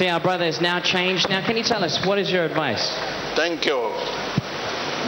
See, 0.00 0.08
our 0.08 0.18
brother 0.18 0.46
is 0.46 0.62
now 0.62 0.80
changed. 0.80 1.28
Now, 1.28 1.44
can 1.44 1.58
you 1.58 1.62
tell 1.62 1.84
us 1.84 2.06
what 2.06 2.18
is 2.18 2.32
your 2.32 2.46
advice? 2.46 2.80
Thank 3.36 3.66
you, 3.66 3.76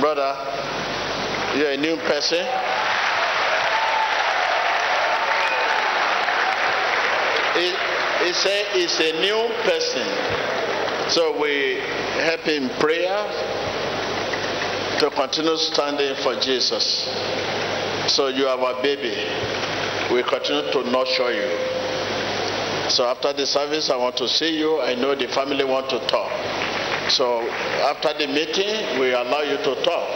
brother. 0.02 0.36
You're 1.56 1.72
a 1.72 1.76
new 1.78 1.96
person. 1.96 2.44
He, 7.56 8.32
said 8.34 8.66
he's 8.76 9.00
a 9.00 9.12
new 9.22 9.48
person. 9.64 10.06
So 11.08 11.40
we 11.40 11.80
help 12.28 12.40
him 12.40 12.68
prayer 12.78 13.16
to 15.00 15.08
continue 15.08 15.56
standing 15.56 16.16
for 16.22 16.38
Jesus. 16.38 17.08
So 18.12 18.28
you 18.28 18.44
are 18.46 18.58
our 18.58 18.82
baby. 18.82 19.16
We 20.12 20.22
continue 20.22 20.70
to 20.70 20.90
nurture 20.90 21.32
you. 21.32 21.81
So 22.92 23.06
after 23.06 23.32
the 23.32 23.46
service, 23.46 23.88
I 23.88 23.96
want 23.96 24.18
to 24.18 24.28
see 24.28 24.58
you. 24.58 24.78
I 24.82 24.94
know 24.94 25.14
the 25.14 25.26
family 25.28 25.64
want 25.64 25.88
to 25.88 25.98
talk. 26.08 26.28
So 27.08 27.40
after 27.88 28.12
the 28.12 28.26
meeting, 28.26 29.00
we 29.00 29.12
allow 29.14 29.40
you 29.40 29.56
to 29.56 29.82
talk. 29.82 30.06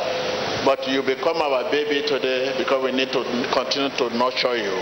But 0.63 0.87
you 0.87 1.01
become 1.01 1.39
our 1.39 1.71
baby 1.71 2.07
today 2.07 2.53
because 2.59 2.85
we 2.85 2.93
need 2.93 3.13
to 3.13 3.25
continue 3.51 3.89
to 3.97 4.11
nurture 4.19 4.57
you, 4.61 4.77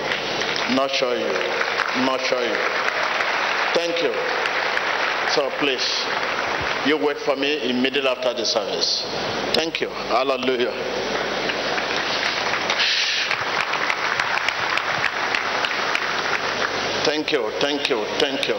nurture 0.75 1.15
you, 1.15 1.31
nurture 2.03 2.43
you. 2.43 2.59
Thank 3.79 4.03
you. 4.03 4.11
So 5.31 5.51
please, 5.63 5.87
you 6.87 6.99
wait 6.99 7.19
for 7.19 7.37
me 7.37 7.71
immediately 7.71 8.11
after 8.11 8.35
the 8.35 8.45
service. 8.45 9.07
Thank 9.55 9.81
you. 9.81 9.89
Hallelujah. 10.11 11.24
Thank 17.15 17.31
you, 17.31 17.49
thank 17.61 17.89
you, 17.89 18.05
thank 18.19 18.49
you. 18.49 18.57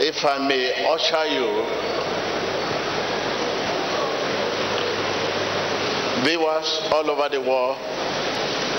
If 0.00 0.24
I 0.24 0.38
may 0.48 0.72
usher 0.88 1.26
you, 1.26 1.50
viewers 6.24 6.80
all 6.92 7.10
over 7.10 7.28
the 7.28 7.42
world, 7.42 7.76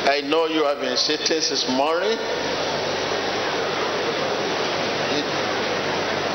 I 0.09 0.21
know 0.21 0.47
you 0.47 0.63
have 0.63 0.81
been 0.81 0.97
sitting 0.97 1.39
since 1.39 1.69
morning. 1.69 2.17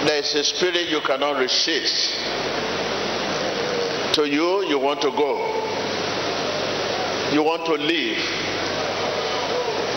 There 0.07 0.20
is 0.20 0.33
a 0.36 0.45
spirit 0.45 0.91
you 0.91 1.01
cannot 1.01 1.41
resist. 1.41 2.14
To 4.14 4.29
you, 4.29 4.64
you 4.69 4.79
want 4.79 5.01
to 5.01 5.11
go. 5.11 5.34
You 7.33 7.42
want 7.42 7.67
to 7.67 7.73
leave 7.73 8.42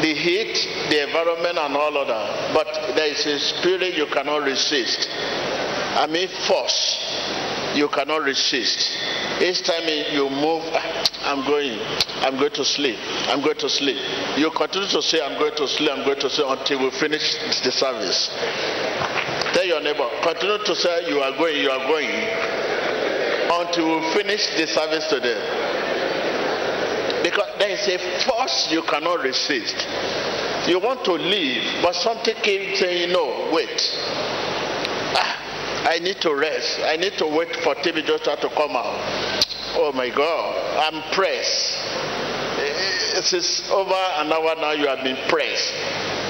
the 0.06 0.14
heat, 0.14 0.54
the 0.92 1.02
environment, 1.08 1.58
and 1.58 1.76
all 1.76 1.98
of 1.98 2.08
that. 2.08 2.54
But 2.54 2.70
there 2.96 3.10
is 3.10 3.26
a 3.26 3.40
spirit 3.40 3.98
you 3.98 4.06
cannot 4.06 4.44
resist. 4.44 5.10
I 5.98 6.06
mean, 6.06 6.30
force 6.46 6.78
you 7.74 7.90
cannot 7.90 8.22
resist. 8.22 8.78
Each 9.42 9.64
time 9.64 9.90
you 10.14 10.30
move, 10.30 10.62
ah, 10.78 11.04
I'm 11.26 11.44
going, 11.44 11.80
I'm 12.22 12.38
going 12.38 12.54
to 12.54 12.64
sleep, 12.64 12.98
I'm 13.28 13.42
going 13.42 13.58
to 13.58 13.70
sleep. 13.70 13.98
You 14.38 14.52
continue 14.52 14.88
to 14.90 15.02
say, 15.02 15.26
I'm 15.26 15.40
going 15.40 15.56
to 15.56 15.68
sleep, 15.68 15.90
I'm 15.92 16.06
going 16.06 16.20
to 16.20 16.30
sleep 16.30 16.48
until 16.50 16.86
we 16.86 16.92
finish 16.92 17.36
the 17.64 17.72
service. 17.72 18.30
Tell 19.58 19.66
your 19.66 19.82
neighbor, 19.82 20.08
continue 20.22 20.60
to 20.64 20.76
say, 20.76 21.10
you 21.10 21.20
are 21.20 21.36
going, 21.36 21.58
you 21.58 21.72
are 21.72 21.88
going, 21.90 22.14
until 23.58 24.00
we 24.00 24.14
finish 24.14 24.46
the 24.56 24.68
service 24.68 25.08
today. 25.08 25.65
Is 27.76 27.88
a 27.90 27.98
force 28.24 28.72
you 28.72 28.82
cannot 28.84 29.20
resist. 29.20 29.76
You 30.66 30.80
want 30.80 31.04
to 31.04 31.12
leave, 31.12 31.82
but 31.82 31.94
something 31.94 32.34
keeps 32.42 32.80
saying, 32.80 33.12
no, 33.12 33.52
wait. 33.52 33.68
Ah, 35.14 35.84
I 35.92 36.00
need 36.00 36.22
to 36.22 36.34
rest. 36.34 36.80
I 36.86 36.96
need 36.96 37.18
to 37.18 37.28
wait 37.28 37.54
for 37.58 37.76
TB 37.76 38.06
Joshua 38.06 38.38
to 38.38 38.50
come 38.56 38.78
out. 38.78 38.96
Oh 39.76 39.92
my 39.94 40.10
God, 40.10 40.56
I'm 40.88 41.04
pressed. 41.12 41.78
It 42.58 43.34
is 43.34 43.70
over 43.70 43.92
an 43.92 44.32
hour 44.32 44.56
now 44.56 44.72
you 44.72 44.88
have 44.88 45.04
been 45.04 45.18
pressed, 45.28 45.74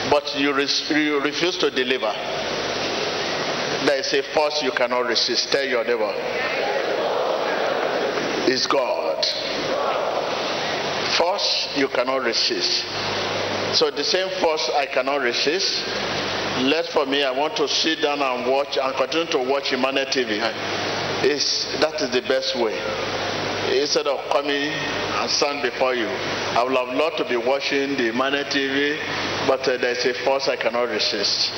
but 0.10 0.26
you, 0.36 0.52
res- 0.52 0.90
you 0.90 1.22
refuse 1.22 1.60
to 1.60 1.70
deliver. 1.70 2.12
There 3.86 4.00
is 4.00 4.12
a 4.14 4.24
force 4.34 4.64
you 4.64 4.72
cannot 4.72 5.06
resist. 5.06 5.52
Tell 5.52 5.64
your 5.64 5.84
neighbor. 5.84 6.12
It's 8.48 8.66
God. 8.66 9.24
Force 11.18 11.70
you 11.76 11.88
cannot 11.88 12.24
resist. 12.24 12.86
So 13.74 13.92
the 13.92 14.04
same 14.04 14.30
force 14.42 14.70
I 14.76 14.86
cannot 14.86 15.22
resist. 15.22 15.84
Let 16.64 16.86
for 16.88 17.06
me, 17.06 17.24
I 17.24 17.32
want 17.32 17.56
to 17.58 17.68
sit 17.68 18.02
down 18.02 18.22
and 18.22 18.50
watch 18.50 18.78
and 18.78 18.96
continue 18.96 19.28
to 19.32 19.40
watch 19.40 19.74
Emmanuel 19.74 20.06
TV. 20.06 20.40
Is 21.24 21.68
that 21.82 22.02
is 22.02 22.12
the 22.12 22.22
best 22.22 22.56
way. 22.56 22.76
Instead 23.80 24.08
of 24.08 24.20
coming 24.32 24.72
and 24.72 25.30
stand 25.30 25.62
before 25.62 25.96
you, 25.96 26.08
I 26.08 26.64
would 26.64 26.78
have 26.78 26.96
loved 26.96 27.18
to 27.18 27.26
be 27.28 27.36
watching 27.36 27.98
the 27.98 28.10
Emmanuel 28.10 28.46
TV, 28.46 28.96
but 29.48 29.68
uh, 29.68 29.78
there's 29.78 30.06
a 30.06 30.14
force 30.24 30.48
I 30.48 30.56
cannot 30.56 30.88
resist. 30.90 31.50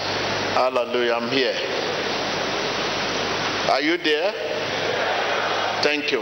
Hallelujah! 0.56 1.14
I'm 1.14 1.30
here. 1.30 1.54
Are 3.70 3.82
you 3.82 3.98
there? 3.98 4.32
Thank 5.84 6.12
you. 6.12 6.22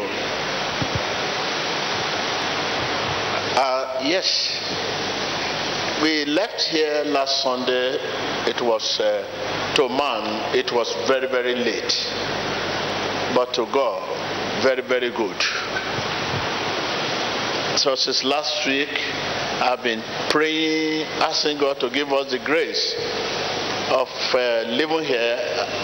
Uh, 3.57 3.94
yes, 4.05 4.59
we 6.01 6.25
left 6.25 6.61
here 6.61 7.03
last 7.05 7.41
Sunday. 7.41 7.97
It 8.47 8.61
was 8.61 8.99
uh, 8.99 9.73
to 9.75 9.89
man, 9.89 10.55
it 10.55 10.71
was 10.71 10.93
very, 11.07 11.27
very 11.27 11.55
late, 11.55 11.93
but 13.33 13.53
to 13.55 13.66
God, 13.73 14.01
very, 14.61 14.81
very 14.81 15.09
good. 15.11 15.41
So 17.77 17.95
since 17.95 18.23
last 18.23 18.66
week, 18.67 18.89
I've 19.61 19.83
been 19.83 20.03
praying, 20.29 21.07
asking 21.19 21.57
God 21.57 21.79
to 21.79 21.89
give 21.89 22.13
us 22.13 22.31
the 22.31 22.39
grace 22.39 22.95
of 23.89 24.09
uh, 24.33 24.63
living 24.69 25.03
here 25.03 25.37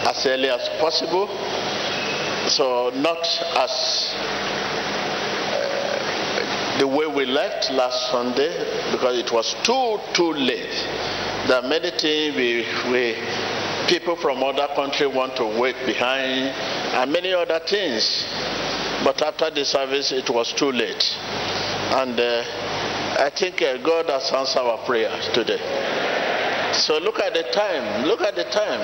as 0.08 0.26
early 0.26 0.50
as 0.50 0.70
possible. 0.80 1.28
So 2.48 2.92
not 2.96 3.26
as 3.58 4.16
the 6.82 6.88
way 6.88 7.06
we 7.06 7.28
left 7.28 7.70
last 7.70 8.10
Sunday 8.10 8.50
because 8.92 9.16
it 9.16 9.32
was 9.32 9.54
too 9.62 10.00
too 10.16 10.34
late. 10.34 10.74
There 11.46 11.62
are 11.62 11.68
many 11.70 11.92
things 11.92 12.36
we, 12.36 12.66
we 12.90 13.14
people 13.88 14.16
from 14.16 14.42
other 14.42 14.68
country 14.74 15.06
want 15.06 15.36
to 15.36 15.46
wait 15.62 15.76
behind 15.86 16.50
and 16.98 17.12
many 17.14 17.34
other 17.34 17.60
things. 17.60 18.26
But 19.06 19.22
after 19.22 19.52
the 19.52 19.64
service, 19.64 20.12
it 20.12 20.28
was 20.32 20.54
too 20.54 20.72
late, 20.72 21.06
and 22.02 22.20
uh, 22.20 22.44
I 23.20 23.30
think 23.30 23.62
uh, 23.62 23.78
God 23.78 24.10
has 24.10 24.32
answered 24.32 24.62
our 24.62 24.84
prayers 24.84 25.30
today. 25.36 25.62
So 26.74 26.98
look 26.98 27.20
at 27.20 27.36
the 27.36 27.44
time. 27.54 28.08
Look 28.08 28.22
at 28.22 28.34
the 28.34 28.46
time. 28.46 28.82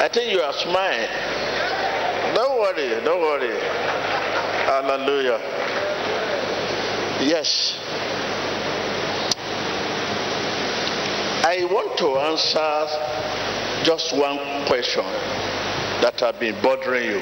I 0.00 0.08
think 0.08 0.32
you 0.32 0.40
are 0.40 0.54
smiling. 0.54 1.12
Don't 2.34 2.58
worry. 2.60 3.04
Don't 3.04 3.20
worry. 3.20 3.60
Hallelujah. 4.64 5.65
Yes. 7.20 7.74
I 11.46 11.64
want 11.64 11.96
to 11.98 12.18
answer 12.18 13.84
just 13.84 14.12
one 14.14 14.66
question 14.66 15.04
that 16.02 16.20
have 16.20 16.38
been 16.38 16.60
bothering 16.62 17.04
you. 17.04 17.20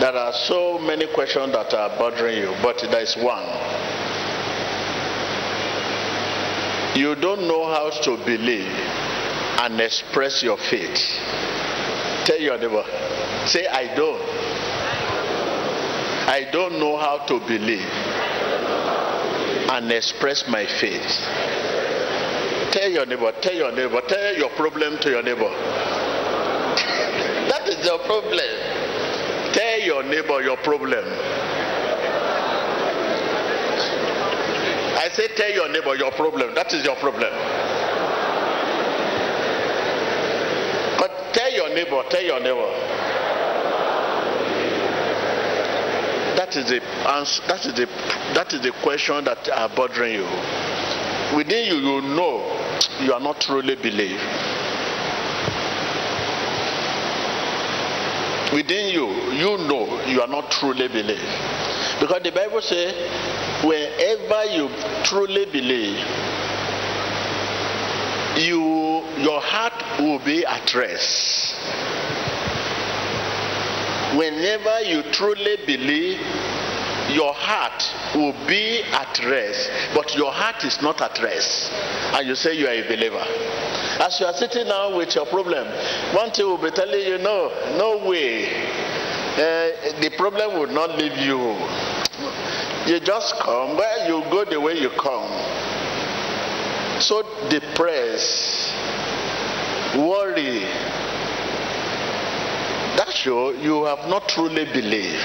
There 0.00 0.16
are 0.16 0.32
so 0.32 0.78
many 0.78 1.06
questions 1.12 1.52
that 1.52 1.74
are 1.74 1.90
bothering 1.98 2.38
you, 2.38 2.54
but 2.62 2.78
there 2.90 3.02
is 3.02 3.14
one. 3.16 3.44
You 6.96 7.14
don't 7.16 7.46
know 7.46 7.66
how 7.66 7.90
to 7.90 8.16
believe 8.24 8.72
and 9.60 9.78
express 9.80 10.42
your 10.42 10.56
faith. 10.56 10.98
Tell 12.24 12.40
your 12.40 12.56
neighbor, 12.56 12.84
say, 13.46 13.66
I 13.66 13.94
don't. 13.94 14.22
I 16.26 16.48
don't 16.50 16.80
know 16.80 16.96
how 16.96 17.26
to 17.26 17.38
believe 17.40 18.23
and 19.74 19.90
express 19.90 20.44
my 20.48 20.64
faith. 20.80 21.02
Tell 22.72 22.88
your 22.90 23.06
neighbor, 23.06 23.32
tell 23.40 23.54
your 23.54 23.72
neighbor, 23.72 24.00
tell 24.06 24.36
your 24.36 24.50
problem 24.50 24.98
to 24.98 25.10
your 25.10 25.22
neighbor. 25.22 25.50
that 27.50 27.68
is 27.68 27.84
your 27.84 27.98
problem. 27.98 28.38
Tell 29.52 29.80
your 29.80 30.02
neighbor 30.04 30.42
your 30.42 30.56
problem. 30.58 31.04
I 34.96 35.08
say, 35.12 35.28
tell 35.36 35.50
your 35.50 35.68
neighbor 35.68 35.96
your 35.96 36.12
problem. 36.12 36.54
That 36.54 36.72
is 36.72 36.84
your 36.84 36.96
problem. 36.96 37.32
But 40.98 41.34
tell 41.34 41.52
your 41.52 41.68
neighbor, 41.74 42.02
tell 42.10 42.22
your 42.22 42.40
neighbor. 42.40 43.03
That 46.54 46.64
is 46.64 46.70
the 46.70 46.82
answer. 47.08 47.42
That 47.48 47.66
is 47.66 47.74
the 47.74 47.86
that 48.34 48.52
is 48.52 48.60
the 48.62 48.72
question 48.82 49.24
that 49.24 49.48
are 49.50 49.68
bothering 49.74 50.14
you. 50.14 51.36
Within 51.36 51.66
you, 51.66 51.76
you 51.76 52.00
know 52.02 52.46
you 53.00 53.12
are 53.12 53.20
not 53.20 53.40
truly 53.40 53.74
believe. 53.74 54.20
within 58.54 58.88
you, 58.90 59.06
you 59.34 59.58
know 59.66 60.00
you 60.06 60.20
are 60.20 60.28
not 60.28 60.48
truly 60.50 60.86
believe. 60.86 61.18
Because 62.00 62.22
the 62.22 62.30
Bible 62.30 62.60
says, 62.62 62.94
wherever 63.64 64.44
you 64.54 64.68
truly 65.02 65.46
believe, 65.46 65.98
you 68.38 69.02
your 69.18 69.40
heart 69.40 70.00
will 70.00 70.24
be 70.24 70.46
at 70.46 70.72
rest. 70.74 71.54
Whenever 74.16 74.80
you 74.82 75.02
truly 75.12 75.56
believe, 75.66 76.20
your 77.10 77.34
heart 77.34 77.82
will 78.14 78.32
be 78.46 78.82
at 78.82 79.18
rest, 79.24 79.70
but 79.94 80.14
your 80.16 80.32
heart 80.32 80.64
is 80.64 80.80
not 80.82 81.00
at 81.00 81.20
rest. 81.22 81.70
And 82.14 82.26
you 82.26 82.34
say 82.34 82.54
you 82.54 82.66
are 82.66 82.72
a 82.72 82.82
believer. 82.88 83.24
As 84.00 84.18
you 84.18 84.26
are 84.26 84.32
sitting 84.32 84.66
now 84.68 84.96
with 84.96 85.14
your 85.14 85.26
problem, 85.26 85.66
one 86.14 86.30
thing 86.30 86.46
will 86.46 86.58
be 86.58 86.70
telling 86.70 87.00
you, 87.00 87.18
no, 87.18 87.50
no 87.76 88.08
way. 88.08 88.48
Uh, 89.34 90.00
the 90.00 90.10
problem 90.16 90.58
will 90.58 90.68
not 90.72 90.96
leave 90.98 91.16
you. 91.18 91.38
You 92.86 93.00
just 93.00 93.34
come, 93.40 93.76
well, 93.76 94.08
you 94.08 94.30
go 94.30 94.44
the 94.44 94.60
way 94.60 94.78
you 94.78 94.90
come. 94.90 95.30
So 97.00 97.22
depressed, 97.48 98.72
worry. 99.96 100.63
Show 103.14 103.52
you 103.52 103.84
have 103.84 104.08
not 104.08 104.28
truly 104.28 104.64
believed. 104.64 105.22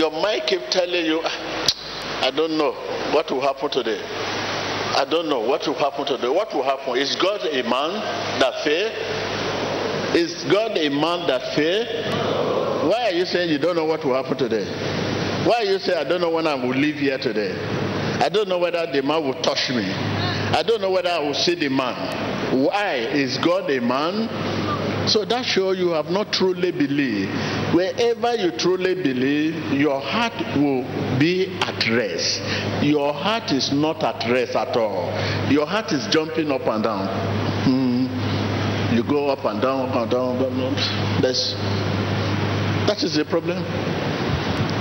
Your 0.00 0.10
mind 0.10 0.44
keep 0.46 0.62
telling 0.70 1.04
you, 1.04 1.20
ah, 1.22 2.26
I 2.26 2.30
don't 2.30 2.56
know 2.56 2.72
what 3.12 3.30
will 3.30 3.42
happen 3.42 3.68
today. 3.70 4.00
I 4.96 5.04
don't 5.08 5.28
know 5.28 5.40
what 5.40 5.66
will 5.66 5.74
happen 5.74 6.06
today. 6.06 6.28
What 6.28 6.52
will 6.54 6.62
happen? 6.62 6.96
Is 6.96 7.14
God 7.16 7.42
a 7.44 7.62
man 7.62 8.00
that 8.40 8.64
fail? 8.64 8.88
Is 10.16 10.44
God 10.44 10.78
a 10.78 10.88
man 10.88 11.26
that 11.28 11.54
fail? 11.54 12.88
Why 12.88 13.04
are 13.04 13.12
you 13.12 13.26
saying 13.26 13.50
you 13.50 13.58
don't 13.58 13.76
know 13.76 13.84
what 13.84 14.02
will 14.04 14.14
happen 14.14 14.38
today? 14.38 14.64
Why 15.46 15.56
are 15.56 15.64
you 15.64 15.78
saying 15.78 15.98
I 15.98 16.08
don't 16.08 16.22
know 16.22 16.30
when 16.30 16.46
I 16.46 16.54
will 16.54 16.74
leave 16.74 16.96
here 16.96 17.18
today? 17.18 17.52
I 18.22 18.28
don't 18.28 18.48
know 18.48 18.58
whether 18.58 18.86
the 18.86 19.02
man 19.02 19.24
will 19.24 19.42
touch 19.42 19.68
me. 19.70 19.82
I 19.82 20.62
don't 20.62 20.80
know 20.80 20.92
whether 20.92 21.08
I 21.08 21.18
will 21.18 21.34
see 21.34 21.56
the 21.56 21.68
man. 21.68 22.62
Why? 22.64 22.94
Is 22.94 23.36
God 23.38 23.68
a 23.68 23.80
man? 23.80 25.08
So 25.08 25.24
that 25.24 25.44
shows 25.44 25.76
you 25.76 25.88
have 25.88 26.06
not 26.06 26.32
truly 26.32 26.70
believed. 26.70 27.32
Wherever 27.74 28.36
you 28.36 28.52
truly 28.52 28.94
believe, 28.94 29.72
your 29.72 30.00
heart 30.00 30.34
will 30.56 30.84
be 31.18 31.58
at 31.62 31.88
rest. 31.88 32.40
Your 32.84 33.12
heart 33.12 33.50
is 33.50 33.72
not 33.72 34.04
at 34.04 34.30
rest 34.30 34.54
at 34.54 34.76
all. 34.76 35.10
Your 35.50 35.66
heart 35.66 35.90
is 35.90 36.06
jumping 36.06 36.52
up 36.52 36.64
and 36.68 36.84
down. 36.84 37.08
Hmm. 37.64 38.94
You 38.94 39.02
go 39.02 39.30
up 39.30 39.44
and 39.44 39.60
down, 39.60 39.88
up 39.88 39.96
and 39.96 40.10
down, 40.12 40.36
up 40.36 40.46
and 40.46 40.56
down. 40.58 41.22
That's, 41.22 41.54
that 42.86 43.02
is 43.02 43.16
the 43.16 43.24
problem. 43.24 43.64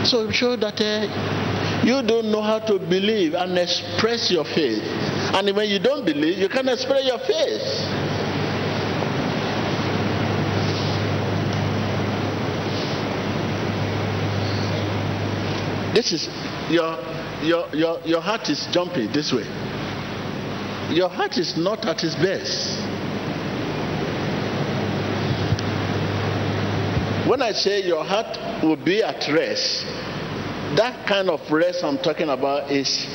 So 0.06 0.30
show 0.30 0.56
that 0.58 0.80
uh, 0.80 1.41
you 1.84 2.02
don't 2.04 2.32
know 2.32 2.42
how 2.42 2.60
to 2.60 2.78
believe 2.78 3.34
and 3.34 3.58
express 3.58 4.30
your 4.30 4.46
faith. 4.46 4.84
And 5.34 5.56
when 5.56 5.70
you 5.70 5.80
don't 5.80 6.06
believe, 6.06 6.38
you 6.38 6.48
can't 6.48 6.70
express 6.70 7.06
your 7.06 7.20
faith. 7.20 8.12
This 15.94 16.14
is 16.14 16.30
your 16.70 16.98
your 17.44 17.68
your 17.76 18.00
your 18.06 18.22
heart 18.22 18.50
is 18.50 18.68
jumping 18.72 19.12
this 19.12 19.34
way. 19.34 19.46
Your 20.96 21.10
heart 21.10 21.38
is 21.38 21.58
not 21.58 21.86
at 21.86 22.04
its 22.04 22.16
best. 22.16 22.80
When 27.28 27.42
I 27.42 27.52
say 27.54 27.82
your 27.84 28.04
heart 28.04 28.64
will 28.64 28.76
be 28.76 29.04
at 29.04 29.28
rest, 29.32 29.86
that 30.78 31.06
kind 31.08 31.30
of 31.30 31.52
rest 31.52 31.84
I'm 31.84 31.98
talking 31.98 32.30
about 32.30 32.72
is 32.72 33.08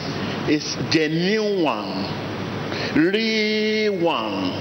is 0.49 0.77
genuine 0.91 1.63
one, 1.63 2.05
real 2.95 3.99
one. 3.99 4.53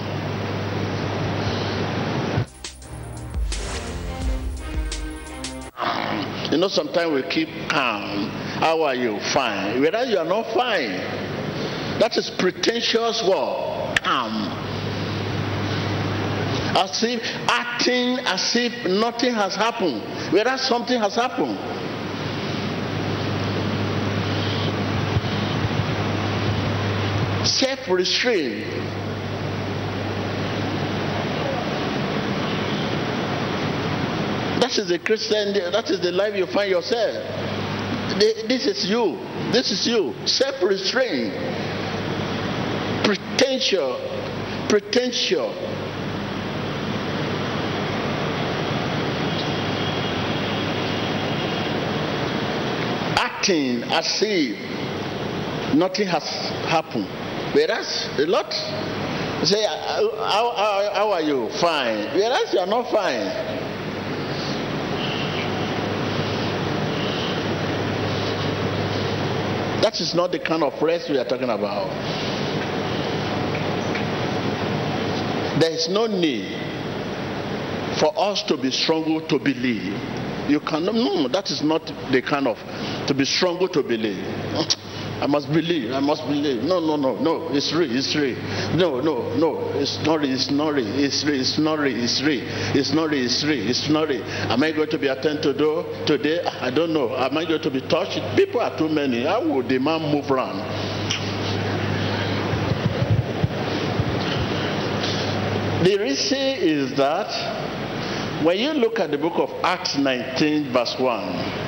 Um, 5.77 6.51
you 6.51 6.57
know, 6.57 6.69
sometimes 6.69 7.11
we 7.11 7.23
keep 7.29 7.49
calm. 7.69 8.29
How 8.59 8.81
are 8.83 8.95
you? 8.95 9.19
Fine. 9.19 9.81
Whereas 9.81 10.09
you 10.09 10.17
are 10.17 10.25
not 10.25 10.53
fine. 10.53 10.91
That 11.99 12.15
is 12.17 12.29
pretentious 12.29 13.21
word. 13.23 13.99
Calm. 14.03 14.51
As 16.77 17.03
if 17.03 17.21
acting 17.47 18.19
as 18.25 18.55
if 18.55 18.85
nothing 18.87 19.33
has 19.33 19.55
happened. 19.55 20.01
Whereas 20.33 20.61
something 20.61 20.99
has 20.99 21.15
happened. 21.15 21.57
Self 27.85 27.97
restraint 27.97 28.65
That 34.59 34.77
is 34.79 34.87
the 34.87 34.97
Christian, 34.97 35.53
that 35.53 35.91
is 35.91 35.99
the 35.99 36.11
life 36.11 36.35
you 36.35 36.47
find 36.47 36.71
yourself. 36.71 37.13
This 38.19 38.65
is 38.65 38.89
you. 38.89 39.19
This 39.51 39.71
is 39.71 39.85
you. 39.85 40.15
Self 40.25 40.63
restraint. 40.63 41.33
Pretentious. 43.03 44.01
Pretentious. 44.67 45.55
Acting 53.17 53.83
as 53.83 54.21
if 54.23 55.75
nothing 55.75 56.07
has 56.07 56.23
happened. 56.67 57.24
Whereas 57.55 58.09
a 58.19 58.25
lot 58.25 58.51
say, 59.45 59.63
how, 59.63 60.11
how, 60.17 60.91
how 60.93 61.11
are 61.11 61.21
you? 61.21 61.47
Fine. 61.61 62.13
Whereas 62.13 62.51
you 62.51 62.59
are 62.59 62.67
not 62.67 62.91
fine. 62.91 63.27
That 69.81 70.01
is 70.01 70.13
not 70.13 70.33
the 70.33 70.39
kind 70.39 70.63
of 70.63 70.81
rest 70.81 71.09
we 71.09 71.17
are 71.17 71.23
talking 71.23 71.49
about. 71.49 71.87
There 75.61 75.71
is 75.71 75.87
no 75.87 76.07
need 76.07 76.51
for 78.01 78.11
us 78.17 78.43
to 78.49 78.57
be 78.57 78.69
stronger 78.69 79.25
to 79.27 79.39
believe. 79.39 79.93
You 80.49 80.59
cannot, 80.59 80.95
no, 80.95 81.29
that 81.29 81.49
is 81.49 81.63
not 81.63 81.85
the 82.11 82.21
kind 82.21 82.47
of 82.47 82.57
to 83.07 83.13
be 83.13 83.25
stronger 83.25 83.67
to 83.69 83.83
believe. 83.83 84.23
I 85.21 85.27
must 85.27 85.47
believe. 85.47 85.91
I 85.93 86.01
must 86.01 86.23
believe. 86.23 86.63
No, 86.63 86.79
no, 86.81 86.97
no, 86.97 87.15
no. 87.15 87.47
It's 87.51 87.73
real. 87.73 87.95
It's 87.95 88.13
real. 88.15 88.35
No, 88.75 88.99
no, 88.99 89.33
no. 89.37 89.71
It's 89.79 89.97
not 90.05 90.19
real. 90.19 90.33
It's 90.33 90.51
not 90.51 90.73
real. 90.73 90.87
It's 90.87 91.23
real. 91.23 91.39
It's 91.39 91.57
not 91.57 91.79
real. 91.79 92.03
It's 92.03 92.21
real. 92.21 92.43
It's 92.75 92.93
not 92.93 93.09
real. 93.09 93.25
It's 93.25 93.43
real. 93.45 93.69
It's 93.69 93.89
not 93.89 94.09
real. 94.09 94.23
Am 94.23 94.61
I 94.61 94.73
going 94.73 94.89
to 94.89 94.97
be 94.97 95.07
attended 95.07 95.57
to 95.57 96.03
today? 96.05 96.43
I 96.43 96.69
don't 96.69 96.91
know. 96.91 97.15
Am 97.15 97.37
I 97.37 97.45
going 97.45 97.61
to 97.61 97.71
be 97.71 97.79
touched? 97.87 98.19
People 98.35 98.59
are 98.59 98.77
too 98.77 98.89
many. 98.89 99.23
How 99.23 99.41
would 99.47 99.69
the 99.69 99.79
man 99.79 100.11
move 100.11 100.29
around? 100.29 100.59
The 105.85 105.97
reason 105.97 106.37
is 106.37 106.97
that 106.97 108.43
when 108.43 108.57
you 108.57 108.73
look 108.73 108.99
at 108.99 109.11
the 109.11 109.17
book 109.17 109.35
of 109.37 109.49
Acts 109.63 109.95
19, 109.95 110.73
verse 110.73 110.95
1, 110.99 111.64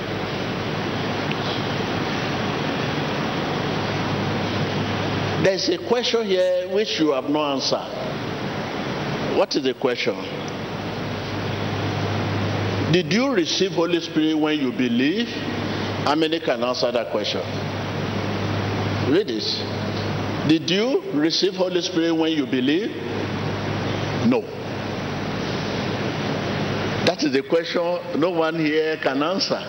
There's 5.47 5.69
a 5.69 5.77
question 5.87 6.25
here 6.25 6.67
which 6.75 6.99
you 6.99 7.13
have 7.13 7.29
no 7.29 7.39
answer. 7.39 7.79
What 9.37 9.55
is 9.55 9.63
the 9.63 9.73
question? 9.75 10.13
Did 12.91 13.13
you 13.13 13.31
receive 13.31 13.71
Holy 13.71 14.01
Spirit 14.01 14.33
when 14.37 14.59
you 14.59 14.73
believe? 14.73 15.29
How 16.03 16.15
many 16.15 16.41
can 16.41 16.61
answer 16.65 16.91
that 16.91 17.11
question? 17.11 17.39
Read 19.09 19.27
this. 19.27 19.63
Did 20.49 20.69
you 20.69 21.01
receive 21.13 21.53
Holy 21.53 21.81
Spirit 21.81 22.11
when 22.11 22.33
you 22.33 22.45
believe? 22.45 22.93
No. 24.27 24.41
That 27.05 27.23
is 27.23 27.31
the 27.31 27.43
question 27.43 28.19
no 28.19 28.31
one 28.31 28.59
here 28.59 28.97
can 28.97 29.23
answer. 29.23 29.63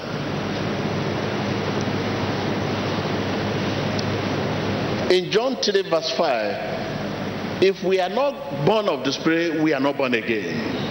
In 5.11 5.31
John 5.31 5.57
3, 5.57 5.89
verse 5.89 6.11
5, 6.17 7.63
if 7.63 7.83
we 7.83 7.99
are 7.99 8.11
not 8.11 8.67
born 8.67 8.89
of 8.91 9.05
the 9.05 9.13
Spirit, 9.13 9.63
we 9.63 9.73
are 9.73 9.81
not 9.81 9.97
born 9.97 10.13
again. 10.13 10.89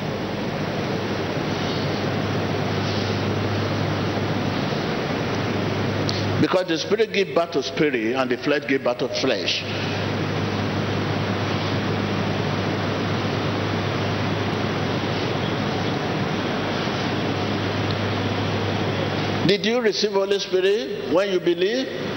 Because 6.42 6.68
the 6.68 6.78
spirit 6.78 7.14
give 7.14 7.34
birth 7.34 7.52
to 7.52 7.64
spirit 7.64 8.16
and 8.16 8.30
the 8.30 8.38
flesh 8.38 8.68
give 8.68 8.84
birth 8.84 9.00
to 9.00 9.10
flesh. 9.10 9.64
Did 19.48 19.66
you 19.66 19.82
receive 19.82 20.12
Holy 20.12 20.40
Spirit 20.40 21.12
when 21.14 21.32
you 21.32 21.40
believe? 21.40 22.17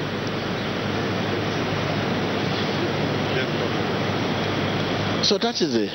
So 5.30 5.38
that 5.38 5.62
is 5.62 5.76
it. 5.76 5.92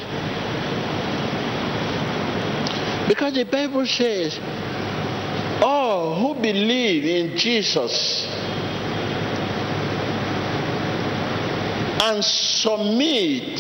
Because 3.10 3.34
the 3.34 3.44
Bible 3.44 3.86
says, 3.86 4.40
all 5.62 6.16
who 6.16 6.42
believe 6.42 7.04
in 7.04 7.38
Jesus 7.38 8.26
and 12.02 12.24
submit 12.24 13.60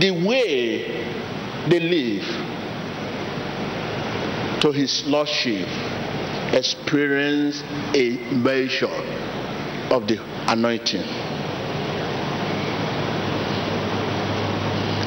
the 0.00 0.10
way 0.26 1.04
they 1.68 1.80
live 1.80 2.24
to 4.62 4.72
his 4.72 5.04
lordship 5.06 5.68
experience 6.54 7.62
a 7.94 8.16
measure 8.32 8.86
of 9.92 10.08
the 10.08 10.18
anointing. 10.50 11.04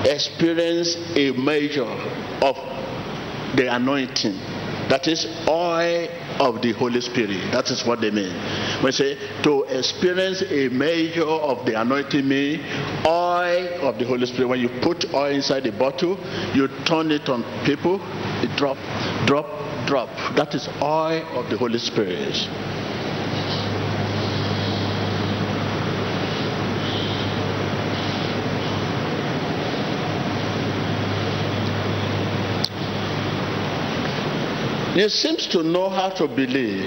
Experience 0.06 0.96
a 1.16 1.32
measure 1.32 1.84
of 2.42 2.56
the 3.56 3.68
anointing. 3.74 4.40
That 4.90 5.08
is 5.08 5.26
oil 5.48 6.10
of 6.40 6.62
the 6.62 6.74
Holy 6.74 7.00
Spirit. 7.00 7.52
That 7.54 7.70
is 7.72 7.86
what 7.86 8.02
they 8.02 8.12
mean. 8.12 8.34
We 8.84 8.92
say 8.92 9.18
to 9.44 9.64
experience 9.64 10.42
a 10.42 10.68
measure 10.70 11.24
of 11.24 11.66
the 11.66 11.80
anointing 11.80 12.28
me, 12.28 12.60
oil 13.06 13.88
of 13.88 13.98
the 14.00 14.06
Holy 14.06 14.26
Spirit. 14.26 14.48
When 14.48 14.60
you 14.60 14.70
put 14.82 15.14
oil 15.14 15.32
inside 15.32 15.64
the 15.64 15.72
bottle, 15.72 16.20
you 16.54 16.68
turn 16.84 17.12
it 17.12 17.30
on 17.30 17.44
people, 17.64 18.02
it 18.44 18.54
drop, 18.58 18.78
drop, 19.26 19.48
drop. 19.88 20.10
That 20.36 20.54
is 20.56 20.68
oil 20.82 21.24
of 21.40 21.50
the 21.50 21.58
Holy 21.58 21.80
Spirit. 21.80 22.36
You 34.96 35.08
seems 35.08 35.48
to 35.48 35.64
know 35.64 35.90
how 35.90 36.10
to 36.10 36.28
believe, 36.28 36.84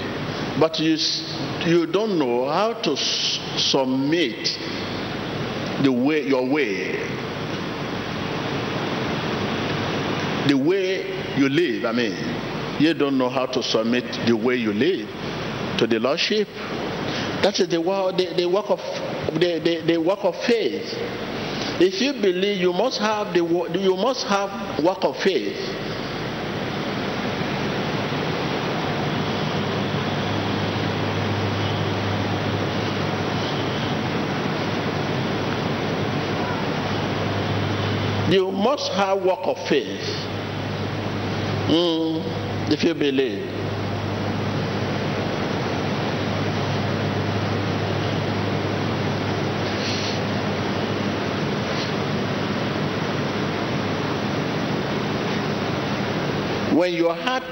but 0.59 0.79
you 0.79 0.95
you 1.65 1.87
don't 1.87 2.19
know 2.19 2.47
how 2.47 2.73
to 2.73 2.95
submit 2.95 4.47
the 5.81 5.91
way 5.91 6.21
your 6.21 6.47
way, 6.47 6.91
the 10.47 10.53
way 10.53 11.35
you 11.35 11.49
live. 11.49 11.85
I 11.85 11.93
mean, 11.93 12.13
you 12.79 12.93
don't 12.93 13.17
know 13.17 13.27
how 13.29 13.47
to 13.47 13.63
submit 13.63 14.05
the 14.27 14.37
way 14.37 14.55
you 14.55 14.71
live 14.71 15.09
to 15.79 15.87
the 15.87 15.99
lordship. 15.99 16.47
That 17.41 17.59
is 17.59 17.69
the 17.69 17.77
the, 17.81 18.33
the 18.37 18.45
work 18.47 18.69
of 18.69 18.79
the, 19.33 19.59
the, 19.63 19.81
the 19.93 19.97
work 19.97 20.19
of 20.23 20.35
faith. 20.43 20.93
If 21.81 21.99
you 22.01 22.13
believe, 22.13 22.61
you 22.61 22.71
must 22.71 22.99
have 22.99 23.33
the 23.33 23.43
you 23.79 23.95
must 23.95 24.27
have 24.27 24.83
work 24.83 25.03
of 25.03 25.17
faith. 25.17 25.57
You 38.27 38.51
must 38.65 38.91
have 38.93 39.21
work 39.23 39.41
of 39.43 39.57
faith. 39.69 40.01
Mm, 41.69 42.71
if 42.71 42.83
you 42.83 42.95
believe. 42.95 43.45
When 56.75 56.93
your 56.93 57.13
heart 57.13 57.43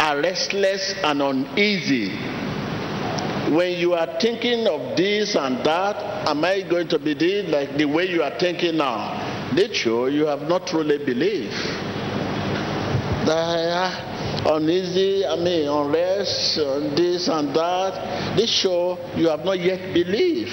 are 0.00 0.20
restless 0.22 0.94
and 1.02 1.20
uneasy, 1.20 2.10
when 3.52 3.76
you 3.76 3.94
are 3.94 4.20
thinking 4.20 4.68
of 4.68 4.96
this 4.96 5.34
and 5.34 5.58
that, 5.66 6.28
am 6.28 6.44
I 6.44 6.62
going 6.62 6.86
to 6.90 6.98
be 7.00 7.14
this 7.14 7.50
like 7.50 7.76
the 7.76 7.86
way 7.86 8.06
you 8.06 8.22
are 8.22 8.38
thinking 8.38 8.76
now? 8.76 9.29
Nature, 9.52 10.08
you 10.08 10.26
have 10.26 10.42
not 10.42 10.66
truly 10.66 10.98
believed. 10.98 11.54
That 13.26 13.68
ah, 13.72 14.56
uneasy, 14.56 15.26
I 15.26 15.36
mean, 15.36 15.68
unrest, 15.68 16.56
this 16.96 17.28
and 17.28 17.54
that, 17.54 18.36
this 18.36 18.50
show 18.50 18.98
you 19.16 19.28
have 19.28 19.44
not 19.44 19.60
yet 19.60 19.92
believed. 19.92 20.52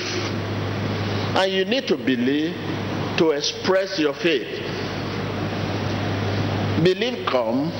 And 1.37 1.51
you 1.51 1.65
need 1.65 1.87
to 1.87 1.97
believe 1.97 2.55
to 3.17 3.31
express 3.31 3.99
your 3.99 4.13
faith. 4.13 4.47
Believe 6.83 7.25
come. 7.25 7.71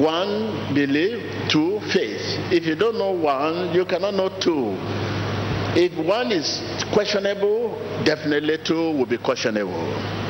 One, 0.00 0.74
believe. 0.74 1.48
Two, 1.48 1.80
faith. 1.92 2.22
If 2.52 2.66
you 2.66 2.74
don't 2.74 2.96
know 2.98 3.12
one, 3.12 3.74
you 3.74 3.84
cannot 3.84 4.14
know 4.14 4.28
two. 4.40 4.74
If 5.76 5.92
one 6.06 6.30
is 6.30 6.62
questionable, 6.92 7.76
definitely 8.04 8.58
two 8.58 8.92
will 8.92 9.06
be 9.06 9.18
questionable. 9.18 10.23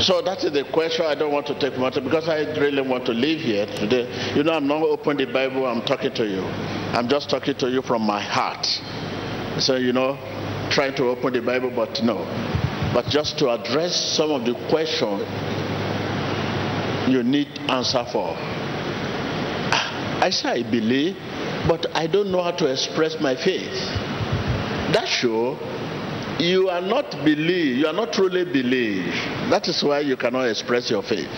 So 0.00 0.22
that 0.22 0.42
is 0.44 0.52
the 0.52 0.64
question. 0.72 1.04
I 1.04 1.14
don't 1.14 1.32
want 1.32 1.46
to 1.48 1.58
take 1.58 1.76
much 1.78 1.94
because 1.94 2.26
I 2.26 2.40
really 2.58 2.80
want 2.80 3.04
to 3.06 3.12
leave 3.12 3.40
here 3.40 3.66
today. 3.66 4.34
You 4.34 4.42
know, 4.42 4.54
I'm 4.54 4.66
not 4.66 4.82
opening 4.82 5.26
the 5.26 5.32
Bible. 5.32 5.66
I'm 5.66 5.82
talking 5.82 6.14
to 6.14 6.26
you. 6.26 6.42
I'm 6.96 7.06
just 7.06 7.28
talking 7.28 7.54
to 7.56 7.70
you 7.70 7.82
from 7.82 8.02
my 8.02 8.20
heart. 8.20 8.66
So 9.60 9.76
you 9.76 9.92
know, 9.92 10.16
trying 10.70 10.94
to 10.94 11.04
open 11.08 11.34
the 11.34 11.42
Bible, 11.42 11.70
but 11.70 12.02
no. 12.02 12.24
But 12.94 13.06
just 13.06 13.38
to 13.40 13.50
address 13.50 13.94
some 13.94 14.30
of 14.30 14.46
the 14.46 14.54
questions 14.70 15.20
you 17.08 17.22
need 17.22 17.48
answer 17.68 18.04
for. 18.10 18.34
I 20.22 20.30
say 20.30 20.48
I 20.48 20.62
believe, 20.62 21.16
but 21.68 21.94
I 21.94 22.06
don't 22.06 22.32
know 22.32 22.42
how 22.42 22.52
to 22.52 22.66
express 22.72 23.20
my 23.20 23.36
faith. 23.36 23.74
That 24.92 25.08
show 25.08 25.58
you 26.40 26.68
are 26.68 26.80
not 26.80 27.10
believe, 27.24 27.76
you 27.76 27.86
are 27.86 27.92
not 27.92 28.12
truly 28.12 28.44
believe. 28.44 29.12
That 29.50 29.68
is 29.68 29.82
why 29.82 30.00
you 30.00 30.16
cannot 30.16 30.48
express 30.48 30.90
your 30.90 31.02
faith. 31.02 31.28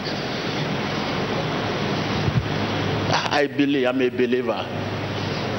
I 3.12 3.46
believe, 3.46 3.86
I'm 3.86 4.00
a 4.00 4.10
believer. 4.10 4.64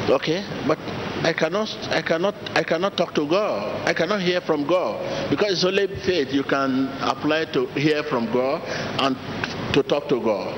Okay, 0.10 0.44
but 0.68 0.78
I 1.24 1.34
cannot, 1.34 1.70
I 1.90 2.02
cannot, 2.02 2.36
I 2.58 2.64
cannot 2.64 2.98
talk 2.98 3.14
to 3.16 3.28
God. 3.28 3.88
I 3.88 3.94
cannot 3.94 4.22
hear 4.22 4.42
from 4.42 4.68
God 4.68 5.30
because 5.30 5.54
it's 5.54 5.64
only 5.64 5.88
faith 6.06 6.34
you 6.34 6.44
can 6.44 6.90
apply 7.02 7.46
to 7.54 7.68
hear 7.68 8.04
from 8.04 8.32
God 8.32 8.62
and 9.00 9.16
to 9.74 9.84
talk 9.84 10.08
to 10.10 10.20
God. 10.20 10.54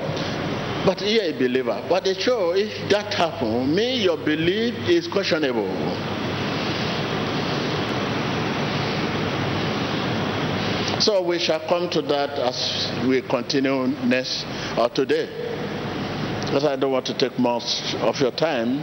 But 0.84 1.00
you're 1.02 1.24
a 1.24 1.32
believer. 1.32 1.84
But 1.88 2.04
the 2.04 2.14
show, 2.14 2.52
if 2.54 2.90
that 2.90 3.12
happen, 3.14 3.74
me, 3.74 4.02
your 4.02 4.16
belief 4.16 4.74
is 4.88 5.08
questionable. 5.08 5.66
So 11.06 11.22
we 11.22 11.38
shall 11.38 11.60
come 11.60 11.88
to 11.90 12.02
that 12.02 12.30
as 12.30 12.90
we 13.06 13.22
continue 13.22 13.86
next 13.86 14.44
or 14.76 14.88
today. 14.88 15.26
Because 16.40 16.64
I 16.64 16.74
don't 16.74 16.90
want 16.90 17.06
to 17.06 17.14
take 17.16 17.38
much 17.38 17.94
of 18.00 18.20
your 18.20 18.32
time. 18.32 18.78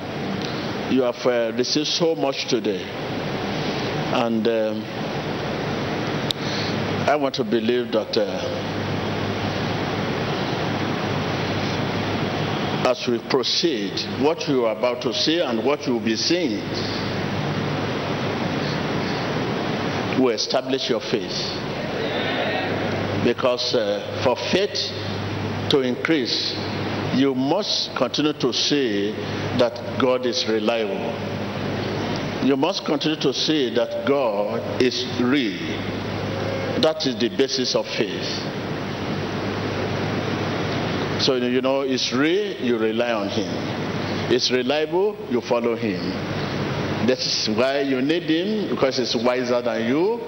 You 0.89 1.01
have 1.01 1.18
uh, 1.25 1.51
received 1.58 1.88
so 1.88 2.15
much 2.15 2.48
today. 2.48 2.82
And 2.82 4.48
um, 4.48 4.84
I 7.10 7.18
want 7.18 7.36
to 7.36 7.44
believe 7.44 7.92
that 7.92 8.15
uh, 8.15 8.39
as 12.89 13.06
we 13.06 13.20
proceed, 13.30 14.00
what 14.24 14.48
you 14.48 14.63
are 14.63 14.77
about 14.77 15.01
to 15.01 15.13
see 15.13 15.42
and 15.42 15.62
what 15.65 15.86
you 15.86 15.92
will 15.92 16.06
be 16.06 16.15
seeing 16.15 16.62
will 20.24 20.30
establish 20.30 20.89
your 20.89 21.01
faith 21.01 21.62
because 23.24 23.74
uh, 23.75 24.22
for 24.24 24.36
faith 24.51 24.92
to 25.70 25.82
increase 25.82 26.53
you 27.15 27.36
must 27.36 27.96
continue 27.96 28.34
to 28.34 28.51
say 28.51 29.12
that 29.58 30.00
God 30.01 30.25
is 30.25 30.46
reliable. 30.48 31.13
You 32.44 32.58
must 32.58 32.86
continue 32.86 33.20
to 33.22 33.34
say 33.34 33.74
that 33.75 34.06
God 34.08 34.82
is 34.82 35.06
real. 35.22 35.60
That 36.82 37.06
is 37.06 37.15
the 37.20 37.30
basis 37.30 37.75
of 37.75 37.86
faith. 37.86 38.25
So, 41.22 41.36
you 41.36 41.62
know, 41.62 41.82
it's 41.82 42.12
real, 42.12 42.58
you 42.60 42.77
rely 42.77 43.12
on 43.12 43.30
Him. 43.30 43.48
It's 44.34 44.51
reliable, 44.51 45.15
you 45.30 45.39
follow 45.42 45.75
Him. 45.75 46.01
That's 47.08 47.48
why 47.48 47.82
you 47.82 48.01
need 48.01 48.24
Him, 48.24 48.70
because 48.72 48.98
He's 48.98 49.15
wiser 49.15 49.62
than 49.62 49.88
you, 49.88 50.20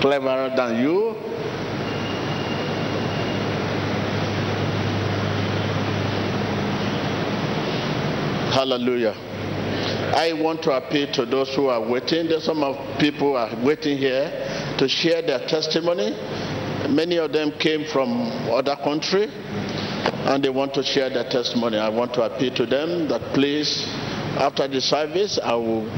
cleverer 0.00 0.52
than 0.54 0.82
you, 0.82 1.31
Hallelujah. 8.52 9.14
I 10.14 10.34
want 10.34 10.62
to 10.64 10.72
appeal 10.72 11.10
to 11.14 11.24
those 11.24 11.54
who 11.56 11.68
are 11.68 11.80
waiting. 11.80 12.28
There's 12.28 12.44
some 12.44 12.62
of 12.62 12.76
people 12.98 13.34
are 13.34 13.48
waiting 13.64 13.96
here 13.96 14.28
to 14.78 14.86
share 14.86 15.22
their 15.22 15.46
testimony. 15.48 16.10
Many 16.90 17.16
of 17.16 17.32
them 17.32 17.52
came 17.58 17.86
from 17.86 18.10
other 18.50 18.76
country 18.76 19.28
and 20.28 20.44
they 20.44 20.50
want 20.50 20.74
to 20.74 20.82
share 20.82 21.08
their 21.08 21.24
testimony. 21.30 21.78
I 21.78 21.88
want 21.88 22.12
to 22.14 22.22
appeal 22.24 22.54
to 22.56 22.66
them 22.66 23.08
that 23.08 23.32
please, 23.32 23.86
after 24.36 24.68
the 24.68 24.82
service, 24.82 25.38
I 25.42 25.54
will 25.54 25.88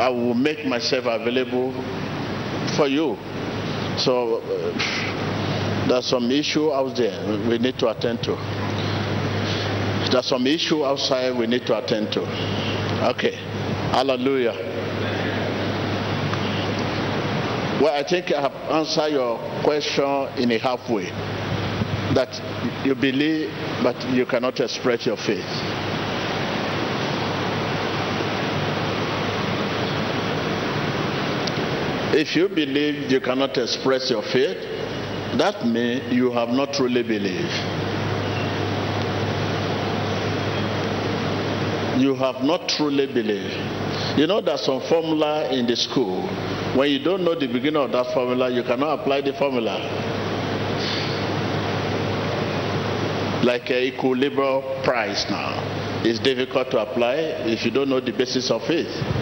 I 0.00 0.08
will 0.08 0.32
make 0.32 0.64
myself 0.64 1.04
available 1.04 1.72
for 2.78 2.88
you. 2.88 3.18
So 3.98 4.36
uh, 4.40 5.86
there's 5.86 6.06
some 6.06 6.30
issue 6.30 6.72
out 6.72 6.96
there 6.96 7.46
we 7.46 7.58
need 7.58 7.78
to 7.80 7.90
attend 7.90 8.22
to. 8.22 8.61
There's 10.12 10.26
some 10.26 10.46
issue 10.46 10.84
outside 10.84 11.34
we 11.38 11.46
need 11.46 11.64
to 11.66 11.78
attend 11.82 12.12
to. 12.12 12.20
Okay. 13.12 13.34
Hallelujah. 13.92 14.52
Well, 17.80 17.94
I 17.94 18.06
think 18.06 18.30
I 18.30 18.42
have 18.42 18.52
answered 18.70 19.12
your 19.12 19.38
question 19.64 20.04
in 20.36 20.52
a 20.52 20.58
halfway. 20.58 21.06
That 22.14 22.28
you 22.84 22.94
believe, 22.94 23.50
but 23.82 23.96
you 24.10 24.26
cannot 24.26 24.60
express 24.60 25.06
your 25.06 25.16
faith. 25.16 25.48
If 32.14 32.36
you 32.36 32.50
believe 32.50 33.10
you 33.10 33.20
cannot 33.20 33.56
express 33.56 34.10
your 34.10 34.22
faith, 34.22 34.58
that 35.38 35.66
means 35.66 36.12
you 36.12 36.30
have 36.32 36.50
not 36.50 36.74
truly 36.74 37.02
believed. 37.02 37.81
You 42.00 42.14
have 42.14 42.42
not 42.42 42.68
truly 42.68 43.06
believed. 43.06 43.54
You 44.18 44.26
know 44.26 44.40
there's 44.40 44.62
some 44.64 44.80
formula 44.88 45.50
in 45.50 45.66
the 45.66 45.76
school. 45.76 46.22
When 46.76 46.90
you 46.90 46.98
don't 47.02 47.24
know 47.24 47.34
the 47.34 47.46
beginning 47.46 47.82
of 47.82 47.92
that 47.92 48.12
formula, 48.14 48.50
you 48.50 48.62
cannot 48.62 49.00
apply 49.00 49.20
the 49.20 49.32
formula. 49.34 49.76
Like 53.44 53.70
uh, 53.70 53.74
a 53.74 53.86
equilibrium 53.88 54.62
price 54.84 55.26
now. 55.28 56.02
It's 56.04 56.18
difficult 56.18 56.70
to 56.72 56.78
apply 56.78 57.14
if 57.46 57.64
you 57.64 57.70
don't 57.70 57.88
know 57.88 58.00
the 58.00 58.12
basis 58.12 58.50
of 58.50 58.62
it. 58.70 59.21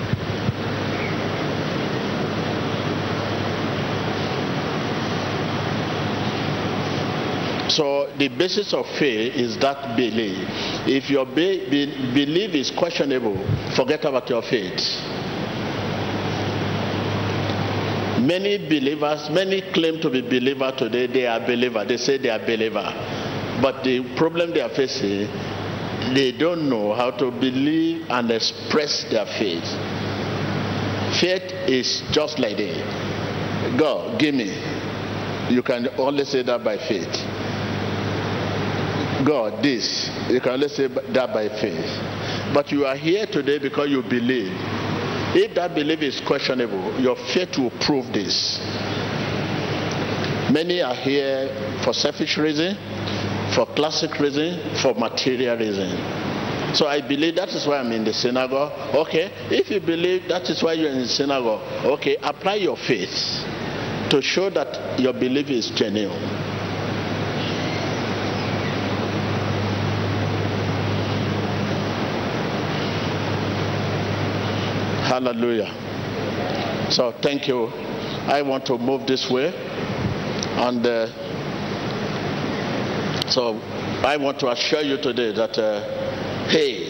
So 7.70 8.12
the 8.18 8.28
basis 8.28 8.74
of 8.74 8.84
faith 8.98 9.36
is 9.36 9.56
that 9.58 9.96
belief. 9.96 10.48
If 10.88 11.08
your 11.08 11.24
be, 11.24 11.68
be, 11.70 11.86
belief 12.12 12.54
is 12.54 12.70
questionable, 12.70 13.36
forget 13.76 14.04
about 14.04 14.28
your 14.28 14.42
faith. 14.42 14.82
Many 18.20 18.58
believers, 18.68 19.30
many 19.30 19.62
claim 19.72 20.00
to 20.00 20.10
be 20.10 20.20
believer 20.20 20.72
today. 20.76 21.06
They 21.06 21.26
are 21.26 21.40
believer. 21.40 21.84
They 21.84 21.96
say 21.96 22.18
they 22.18 22.30
are 22.30 22.40
believer, 22.40 22.90
but 23.62 23.84
the 23.84 24.02
problem 24.16 24.52
they 24.52 24.60
are 24.60 24.74
facing, 24.74 25.28
they 26.14 26.32
don't 26.36 26.68
know 26.68 26.92
how 26.94 27.12
to 27.12 27.30
believe 27.30 28.04
and 28.10 28.30
express 28.30 29.04
their 29.10 29.26
faith. 29.26 29.64
Faith 31.20 31.52
is 31.68 32.02
just 32.10 32.38
like 32.38 32.56
that. 32.56 33.76
God, 33.78 34.18
give 34.18 34.34
me. 34.34 34.50
You 35.50 35.62
can 35.62 35.88
only 35.98 36.24
say 36.24 36.42
that 36.42 36.62
by 36.62 36.76
faith. 36.76 37.29
God 39.26 39.62
this. 39.62 40.10
You 40.28 40.40
can 40.40 40.52
only 40.52 40.68
say 40.68 40.88
that 40.88 41.32
by 41.32 41.48
faith. 41.48 42.54
But 42.54 42.72
you 42.72 42.86
are 42.86 42.96
here 42.96 43.26
today 43.26 43.58
because 43.58 43.88
you 43.90 44.02
believe. 44.02 44.52
If 45.32 45.54
that 45.54 45.74
belief 45.74 46.00
is 46.00 46.20
questionable, 46.20 47.00
your 47.00 47.16
faith 47.16 47.56
will 47.58 47.70
prove 47.80 48.12
this. 48.12 48.58
Many 50.50 50.82
are 50.82 50.94
here 50.94 51.80
for 51.84 51.92
selfish 51.94 52.36
reason, 52.36 52.74
for 53.54 53.66
classic 53.76 54.18
reason, 54.18 54.74
for 54.82 54.94
material 54.94 55.56
reason. 55.56 56.74
So 56.74 56.86
I 56.86 57.00
believe 57.00 57.36
that 57.36 57.50
is 57.50 57.66
why 57.66 57.78
I'm 57.78 57.92
in 57.92 58.04
the 58.04 58.12
synagogue. 58.12 58.94
Okay, 58.94 59.30
if 59.50 59.70
you 59.70 59.80
believe 59.80 60.28
that 60.28 60.50
is 60.50 60.62
why 60.62 60.72
you're 60.72 60.90
in 60.90 61.02
the 61.02 61.08
synagogue, 61.08 61.62
okay, 61.98 62.16
apply 62.22 62.56
your 62.56 62.76
faith 62.76 63.14
to 64.10 64.20
show 64.20 64.50
that 64.50 64.98
your 64.98 65.12
belief 65.12 65.48
is 65.50 65.70
genuine. 65.70 66.49
Hallelujah. 75.20 75.68
So 76.90 77.12
thank 77.20 77.46
you. 77.46 77.66
I 78.26 78.40
want 78.40 78.64
to 78.66 78.78
move 78.78 79.06
this 79.06 79.28
way. 79.28 79.52
And 80.56 80.86
uh, 80.86 81.08
so 83.30 83.60
I 84.02 84.16
want 84.16 84.40
to 84.40 84.48
assure 84.50 84.80
you 84.80 84.96
today 84.96 85.32
that, 85.32 85.58
uh, 85.58 86.48
hey, 86.48 86.88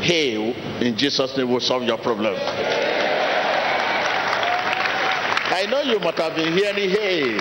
hey, 0.00 0.86
in 0.86 0.96
Jesus' 0.96 1.36
name 1.36 1.50
will 1.50 1.58
solve 1.58 1.82
your 1.82 1.98
problem. 1.98 2.36
I 5.48 5.66
know 5.68 5.80
you 5.82 5.98
must 5.98 6.18
have 6.18 6.36
been 6.36 6.52
hearing 6.52 6.90
hey. 6.90 7.36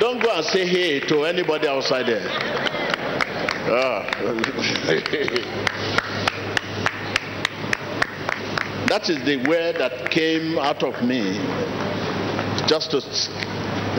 Don't 0.00 0.22
go 0.22 0.30
and 0.34 0.44
say 0.46 0.66
hey 0.66 1.00
to 1.00 1.24
anybody 1.24 1.68
outside 1.68 2.06
there. 2.06 2.26
Ah. 3.70 4.06
That 8.88 9.10
is 9.10 9.22
the 9.26 9.36
word 9.46 9.76
that 9.76 10.10
came 10.10 10.58
out 10.58 10.82
of 10.82 11.02
me 11.04 11.36
just 12.66 12.90
to, 12.90 13.02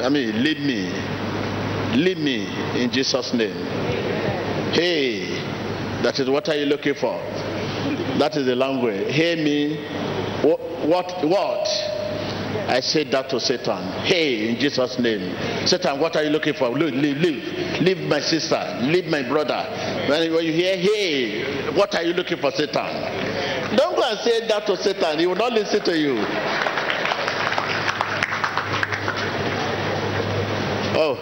I 0.03 0.09
mean, 0.09 0.43
lead 0.43 0.59
me. 0.61 0.89
Lead 1.95 2.17
me 2.17 2.47
in 2.81 2.91
Jesus' 2.91 3.31
name. 3.33 3.53
Hey, 4.73 5.29
that 6.01 6.19
is 6.19 6.27
what 6.27 6.49
are 6.49 6.55
you 6.55 6.65
looking 6.65 6.95
for? 6.95 7.17
That 8.17 8.35
is 8.35 8.47
the 8.47 8.55
language. 8.55 9.11
Hey 9.11 9.35
me, 9.35 9.77
what, 10.41 10.59
what, 10.87 11.27
what? 11.27 11.67
I 12.67 12.79
said 12.79 13.11
that 13.11 13.29
to 13.29 13.39
Satan. 13.39 13.83
Hey, 14.05 14.49
in 14.49 14.59
Jesus' 14.59 14.97
name. 14.97 15.67
Satan, 15.67 15.99
what 15.99 16.15
are 16.15 16.23
you 16.23 16.29
looking 16.31 16.53
for? 16.55 16.69
Leave, 16.69 16.93
leave, 16.93 17.17
leave. 17.17 17.81
Leave 17.81 18.09
my 18.09 18.19
sister. 18.19 18.79
Leave 18.81 19.05
my 19.05 19.21
brother. 19.27 19.63
When, 20.07 20.33
when 20.33 20.45
you 20.45 20.53
hear, 20.53 20.77
hey, 20.77 21.71
what 21.73 21.93
are 21.95 22.03
you 22.03 22.13
looking 22.13 22.37
for, 22.39 22.51
Satan? 22.51 23.18
Don't 23.75 23.95
go 23.95 24.03
and 24.03 24.19
say 24.19 24.47
that 24.47 24.65
to 24.65 24.75
Satan. 24.77 25.19
He 25.19 25.27
will 25.27 25.35
not 25.35 25.53
listen 25.53 25.83
to 25.83 25.97
you. 25.97 26.15
Oh. 31.01 31.15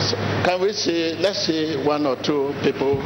So 0.00 0.16
can 0.44 0.60
we 0.60 0.72
see, 0.72 1.14
let's 1.16 1.46
see 1.46 1.76
one 1.84 2.06
or 2.06 2.16
two 2.16 2.54
people. 2.62 2.96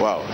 Wow. 0.00 0.24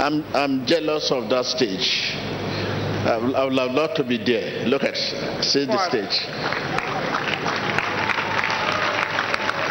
I'm, 0.00 0.24
I'm 0.34 0.64
jealous 0.66 1.10
of 1.10 1.28
that 1.30 1.44
stage. 1.46 2.16
I 3.10 3.16
would, 3.18 3.34
I 3.34 3.44
would 3.44 3.52
love 3.72 3.94
to 3.94 4.04
be 4.04 4.18
there. 4.18 4.64
Look 4.66 4.84
at, 4.84 4.94
see 5.44 5.64
the 5.66 5.76
stage. 5.88 6.26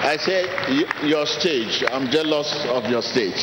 I 0.04 0.17
say, 0.17 0.43
your 1.08 1.25
stage. 1.25 1.84
I'm 1.89 2.10
jealous 2.12 2.54
of 2.67 2.89
your 2.89 3.02
stage. 3.02 3.39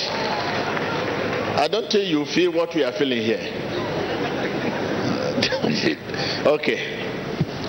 I 1.56 1.66
don't 1.70 1.90
think 1.90 2.10
you 2.10 2.26
feel 2.26 2.52
what 2.52 2.74
we 2.74 2.84
are 2.84 2.92
feeling 2.92 3.22
here. 3.22 3.38
okay. 6.46 6.78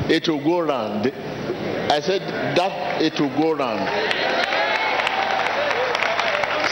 It 0.10 0.28
will 0.28 0.44
go 0.44 0.60
round. 0.62 1.08
I 1.08 2.02
said 2.02 2.22
that 2.58 3.02
it 3.02 3.18
will 3.22 3.30
go 3.38 3.54
round. 3.56 3.88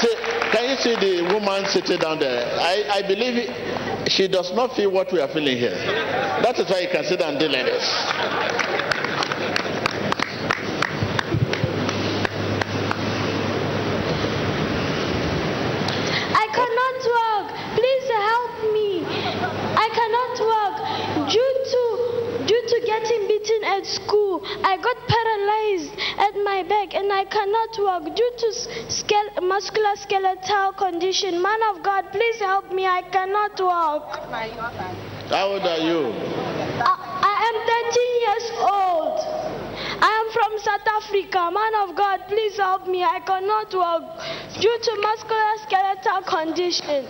Say, 0.02 0.15
can 0.52 0.70
you 0.70 0.76
you 0.76 0.82
see 0.82 0.96
the 0.96 1.34
woman 1.34 1.65
sitting 1.68 1.98
down 2.00 2.20
there? 2.20 2.46
I, 2.60 2.84
I 2.96 3.02
believe 3.08 3.38
she 4.08 4.28
does 4.28 4.54
not 4.54 4.76
feel 4.76 4.91
what 4.91 5.12
we 5.12 5.20
are 5.20 5.28
feeling 5.28 5.58
here. 5.58 5.76
That 6.44 6.60
is 6.60 6.70
why 6.70 6.80
you 6.80 6.89
can 6.89 7.04
sit 7.04 7.22
and 7.22 7.39
do 7.39 7.48
like 7.48 7.65
this. 7.65 8.56
at 23.76 23.86
school. 23.86 24.41
I 24.63 24.78
got 24.78 24.98
paralyzed 25.08 25.94
at 26.18 26.34
my 26.44 26.63
back 26.63 26.94
and 26.94 27.05
I 27.15 27.23
cannot 27.23 27.71
walk 27.80 28.04
due 28.13 28.32
to 28.41 28.47
skele- 28.91 29.36
musculoskeletal 29.39 30.75
condition. 30.75 31.41
Man 31.41 31.62
of 31.71 31.82
God, 31.82 32.12
please 32.12 32.39
help 32.39 32.73
me. 32.73 32.86
I 32.86 33.04
cannot 33.04 33.58
walk. 33.58 34.19
How 35.30 35.47
old 35.47 35.62
are 35.62 35.80
you? 35.80 36.12
I, 36.84 36.93
I 37.32 37.36
am 37.49 37.58
13 37.71 38.23
years 38.25 38.47
old. 38.60 39.15
I 40.04 40.12
am 40.21 40.28
from 40.36 40.60
South 40.60 40.88
Africa. 40.99 41.49
Man 41.56 41.73
of 41.88 41.95
God, 41.95 42.19
please 42.28 42.58
help 42.58 42.86
me. 42.86 43.01
I 43.01 43.21
cannot 43.21 43.73
walk 43.73 44.04
due 44.60 44.78
to 44.88 44.91
musculoskeletal 45.08 46.19
condition. 46.28 47.08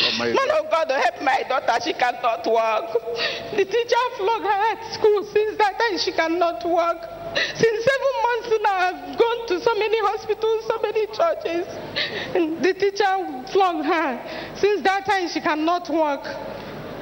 Oh 0.00 0.12
Man 0.18 0.50
of 0.56 0.70
God, 0.70 0.88
help 0.90 1.20
my 1.22 1.42
daughter. 1.48 1.76
She 1.84 1.92
cannot 1.92 2.46
walk. 2.46 2.96
The 3.56 3.64
teacher 3.64 4.04
flogged 4.16 4.44
her 4.44 4.60
at 4.72 4.94
school. 4.94 5.22
Since 5.24 5.58
that 5.58 5.78
time, 5.78 5.98
she 5.98 6.12
cannot 6.12 6.64
walk. 6.64 7.17
Since 7.34 7.84
seven 7.84 8.14
months 8.22 8.48
now, 8.62 8.78
I've 8.78 9.18
gone 9.18 9.46
to 9.48 9.60
so 9.60 9.74
many 9.74 9.98
hospitals, 10.00 10.66
so 10.66 10.78
many 10.82 11.06
churches. 11.06 11.66
And 12.34 12.62
the 12.62 12.74
teacher 12.74 13.44
flogged 13.52 13.86
her. 13.86 14.54
Since 14.56 14.82
that 14.82 15.06
time, 15.06 15.28
she 15.28 15.40
cannot 15.40 15.88
walk. 15.88 16.24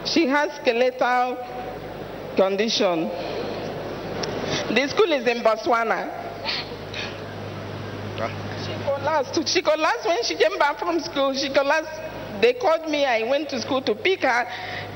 She 0.05 0.27
has 0.27 0.53
skeletal 0.57 1.37
condition. 2.37 3.09
The 4.75 4.89
school 4.89 5.13
is 5.13 5.27
in 5.27 5.43
Botswana. 5.43 6.25
She 8.65 8.75
collapsed. 8.85 9.49
She 9.49 9.63
collapsed 9.63 10.07
when 10.07 10.23
she 10.25 10.37
came 10.37 10.59
back 10.59 10.79
from 10.79 11.01
school. 11.01 11.35
She 11.35 11.51
collapsed 11.53 11.91
they 12.41 12.53
called 12.55 12.89
me. 12.89 13.05
I 13.05 13.23
went 13.23 13.49
to 13.51 13.61
school 13.61 13.83
to 13.83 13.95
pick 13.95 14.23
her. 14.23 14.47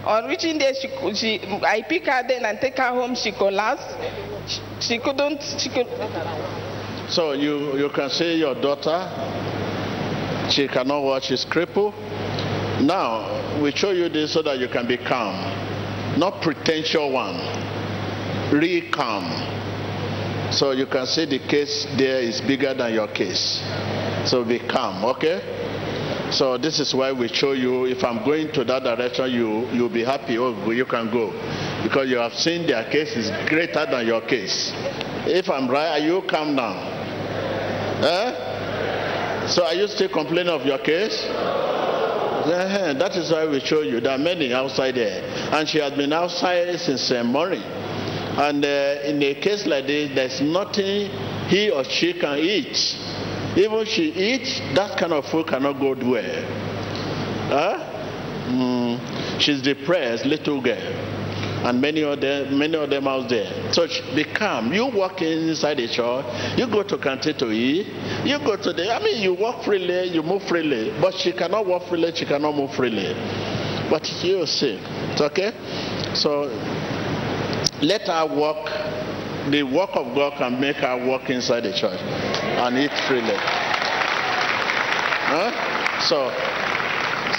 On 0.04 0.28
reaching 0.28 0.58
there, 0.58 0.72
she, 0.74 0.88
she, 1.14 1.40
I 1.62 1.82
pick 1.82 2.06
her 2.06 2.22
then 2.26 2.44
and 2.44 2.60
take 2.60 2.78
her 2.78 2.90
home. 2.90 3.14
She 3.14 3.32
collapsed. 3.32 3.96
She, 4.90 4.98
couldn't. 4.98 5.40
She 5.40 5.68
could. 5.68 5.86
So 7.10 7.30
you 7.30 7.78
you 7.78 7.90
can 7.90 8.10
see 8.10 8.34
your 8.34 8.56
daughter. 8.56 9.06
She 10.50 10.66
cannot 10.66 11.04
watch. 11.04 11.26
She's 11.26 11.44
crippled. 11.44 11.94
Now 12.82 13.62
we 13.62 13.70
show 13.70 13.92
you 13.92 14.08
this 14.08 14.32
so 14.32 14.42
that 14.42 14.58
you 14.58 14.66
can 14.66 14.88
be 14.88 14.96
calm, 14.96 16.18
not 16.18 16.42
pretentious 16.42 17.06
one. 17.06 17.38
Real 18.50 18.90
calm. 18.90 19.30
So 20.50 20.72
you 20.72 20.86
can 20.86 21.06
see 21.06 21.24
the 21.24 21.38
case 21.38 21.86
there 21.96 22.20
is 22.20 22.40
bigger 22.40 22.74
than 22.74 22.92
your 22.92 23.06
case. 23.06 23.62
So 24.24 24.44
be 24.44 24.58
calm, 24.58 25.04
okay? 25.04 25.38
So 26.32 26.58
this 26.58 26.80
is 26.80 26.92
why 26.92 27.12
we 27.12 27.28
show 27.28 27.52
you 27.52 27.86
if 27.86 28.02
I'm 28.02 28.24
going 28.24 28.50
to 28.54 28.64
that 28.64 28.82
direction, 28.82 29.30
you 29.30 29.68
you'll 29.70 29.88
be 29.88 30.02
happy. 30.02 30.36
Oh, 30.36 30.72
you 30.72 30.84
can 30.84 31.12
go 31.12 31.30
because 31.82 32.08
you 32.08 32.18
have 32.18 32.34
seen 32.34 32.66
their 32.66 32.84
case 32.90 33.16
is 33.16 33.30
greater 33.48 33.86
than 33.86 34.06
your 34.06 34.20
case. 34.22 34.72
If 35.26 35.48
I'm 35.48 35.68
right, 35.68 35.98
you 35.98 36.22
calm 36.22 36.54
now? 36.54 36.74
Eh? 38.02 39.46
So 39.48 39.64
are 39.64 39.74
you 39.74 39.86
still 39.88 40.08
complaining 40.08 40.52
of 40.52 40.64
your 40.64 40.78
case? 40.78 41.24
Yeah, 42.46 42.94
that 42.94 43.16
is 43.16 43.30
why 43.30 43.46
we 43.46 43.60
show 43.60 43.82
you. 43.82 44.00
There 44.00 44.12
are 44.12 44.18
many 44.18 44.52
outside 44.52 44.94
there, 44.94 45.22
and 45.52 45.68
she 45.68 45.78
has 45.78 45.92
been 45.92 46.12
outside 46.12 46.78
since 46.80 47.10
uh, 47.10 47.22
morning. 47.22 47.62
And 47.62 48.64
uh, 48.64 49.02
in 49.04 49.22
a 49.22 49.34
case 49.34 49.66
like 49.66 49.86
this, 49.86 50.14
there's 50.14 50.40
nothing 50.40 51.10
he 51.48 51.70
or 51.70 51.84
she 51.84 52.14
can 52.14 52.38
eat 52.38 52.76
even 53.56 53.84
she 53.84 54.12
eats, 54.12 54.60
that 54.74 54.96
kind 54.96 55.12
of 55.12 55.26
food 55.26 55.48
cannot 55.48 55.74
go 55.80 55.94
well. 55.94 56.44
Huh? 57.48 57.78
Mm, 58.48 59.40
she's 59.40 59.60
depressed, 59.60 60.24
little 60.24 60.60
girl. 60.60 61.19
And 61.62 61.80
many 61.80 62.02
of 62.02 62.20
them, 62.20 62.58
many 62.58 62.74
of 62.76 62.88
them 62.88 63.06
out 63.06 63.28
there. 63.28 63.72
So 63.72 63.86
be 64.14 64.24
calm. 64.24 64.72
You 64.72 64.86
walk 64.86 65.20
inside 65.20 65.76
the 65.76 65.88
church, 65.88 66.58
you 66.58 66.66
go 66.66 66.82
to 66.82 66.98
canteen 66.98 67.36
to 67.38 67.50
eat, 67.50 67.86
you 68.24 68.38
go 68.38 68.56
to 68.56 68.72
the 68.72 68.92
I 68.92 69.02
mean 69.02 69.22
you 69.22 69.34
walk 69.34 69.64
freely, 69.64 70.08
you 70.08 70.22
move 70.22 70.42
freely. 70.44 70.92
But 71.00 71.14
she 71.14 71.32
cannot 71.32 71.66
walk 71.66 71.88
freely, 71.88 72.12
she 72.14 72.24
cannot 72.24 72.54
move 72.54 72.74
freely. 72.74 73.12
But 73.90 74.08
you 74.22 74.46
see. 74.46 74.78
It's 75.12 75.20
okay? 75.20 75.52
So 76.14 76.48
let 77.82 78.02
her 78.02 78.26
walk 78.26 78.68
the 79.50 79.62
work 79.62 79.90
of 79.94 80.14
God 80.14 80.34
can 80.38 80.60
make 80.60 80.76
her 80.76 81.06
walk 81.06 81.30
inside 81.30 81.62
the 81.64 81.72
church 81.72 81.98
and 82.00 82.78
eat 82.78 82.92
freely. 83.08 83.36
Huh? 85.30 86.00
So, 86.02 86.28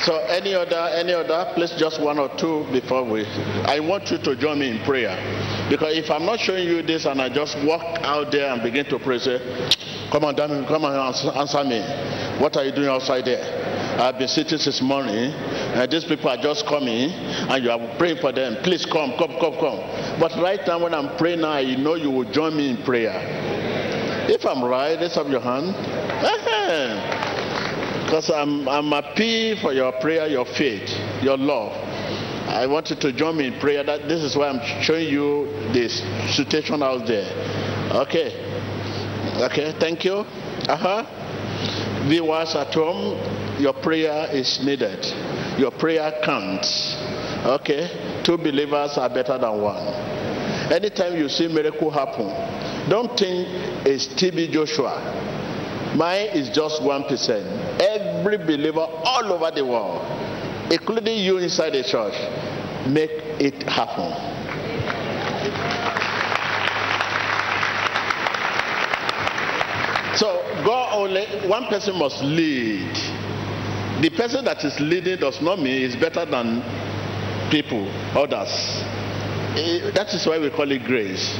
so 0.03 0.17
any 0.27 0.53
other, 0.53 0.89
any 0.95 1.13
other, 1.13 1.51
please 1.53 1.71
just 1.77 2.01
one 2.01 2.17
or 2.17 2.29
two 2.37 2.65
before 2.71 3.03
we. 3.03 3.25
I 3.65 3.79
want 3.79 4.09
you 4.09 4.17
to 4.17 4.35
join 4.35 4.59
me 4.59 4.69
in 4.69 4.79
prayer, 4.83 5.15
because 5.69 5.95
if 5.97 6.09
I'm 6.09 6.25
not 6.25 6.39
showing 6.39 6.67
you 6.67 6.81
this 6.81 7.05
and 7.05 7.21
I 7.21 7.29
just 7.29 7.57
walk 7.63 7.81
out 8.01 8.31
there 8.31 8.51
and 8.51 8.63
begin 8.63 8.85
to 8.85 8.99
pray, 8.99 9.19
say, 9.19 9.39
"Come 10.11 10.25
on, 10.25 10.35
Daniel, 10.35 10.65
come 10.65 10.85
on, 10.85 10.95
answer, 10.95 11.63
me. 11.63 11.81
What 12.39 12.57
are 12.57 12.65
you 12.65 12.71
doing 12.71 12.87
outside 12.87 13.25
there?" 13.25 13.69
I've 13.99 14.17
been 14.17 14.27
sitting 14.27 14.57
since 14.57 14.81
morning, 14.81 15.33
and 15.33 15.91
these 15.91 16.05
people 16.05 16.29
are 16.29 16.37
just 16.37 16.65
coming, 16.65 17.11
and 17.11 17.63
you 17.63 17.69
are 17.69 17.79
praying 17.97 18.17
for 18.17 18.31
them. 18.31 18.57
Please 18.63 18.85
come, 18.85 19.13
come, 19.17 19.37
come, 19.39 19.53
come. 19.59 19.79
But 20.19 20.35
right 20.41 20.65
now, 20.65 20.79
when 20.79 20.93
I'm 20.93 21.15
praying 21.17 21.41
now, 21.41 21.57
you 21.57 21.77
know 21.77 21.95
you 21.95 22.09
will 22.09 22.31
join 22.31 22.55
me 22.55 22.69
in 22.69 22.77
prayer. 22.77 23.13
If 24.29 24.45
I'm 24.45 24.63
right, 24.63 24.99
raise 24.99 25.17
up 25.17 25.27
your 25.27 25.41
hand. 25.41 25.75
Because 28.11 28.29
I'm, 28.29 28.67
I'm 28.67 28.91
for 29.61 29.71
your 29.71 29.93
prayer, 30.01 30.27
your 30.27 30.43
faith, 30.43 30.83
your 31.23 31.37
love. 31.37 31.71
I 32.49 32.67
want 32.67 32.89
you 32.89 32.97
to 32.97 33.13
join 33.13 33.37
me 33.37 33.47
in 33.47 33.57
prayer. 33.57 33.85
That 33.85 34.09
this 34.09 34.21
is 34.21 34.35
why 34.35 34.49
I'm 34.49 34.83
showing 34.83 35.07
you 35.07 35.45
this 35.71 35.99
situation 36.35 36.83
out 36.83 37.07
there. 37.07 37.31
Okay. 38.03 38.35
Okay, 39.43 39.73
thank 39.79 40.03
you. 40.03 40.25
Uh-huh. 40.67 41.05
Viewers 42.09 42.53
at 42.53 42.73
home, 42.73 43.15
your 43.61 43.71
prayer 43.75 44.27
is 44.33 44.59
needed. 44.61 45.05
Your 45.57 45.71
prayer 45.71 46.11
counts. 46.21 46.97
Okay? 47.45 48.19
Two 48.25 48.37
believers 48.37 48.97
are 48.97 49.07
better 49.07 49.37
than 49.37 49.61
one. 49.61 49.87
Anytime 50.69 51.15
you 51.15 51.29
see 51.29 51.47
miracle 51.47 51.89
happen, 51.89 52.27
don't 52.89 53.17
think 53.17 53.47
it's 53.87 54.07
TB 54.07 54.51
Joshua. 54.51 55.29
Mine 55.95 56.29
is 56.33 56.49
just 56.49 56.81
1%. 56.81 57.81
Every 57.81 58.37
believer 58.37 58.79
all 58.79 59.33
over 59.33 59.51
the 59.51 59.65
world, 59.65 60.01
including 60.71 61.19
you 61.19 61.37
inside 61.37 61.71
the 61.71 61.83
church, 61.83 62.13
make 62.87 63.11
it 63.39 63.63
happen. 63.63 64.11
So 70.15 70.27
God 70.63 70.93
only 70.93 71.25
one 71.47 71.65
person 71.67 71.97
must 71.97 72.21
lead. 72.23 72.95
The 74.01 74.09
person 74.15 74.45
that 74.45 74.63
is 74.63 74.79
leading 74.79 75.19
does 75.19 75.41
not 75.41 75.59
mean 75.59 75.81
is 75.81 75.95
better 75.95 76.25
than 76.25 76.61
people, 77.49 77.87
others. 78.15 78.49
Eh, 79.57 79.91
that 79.91 80.13
is 80.13 80.25
why 80.25 80.39
we 80.39 80.49
call 80.49 80.71
it 80.71 80.83
grace. 80.85 81.37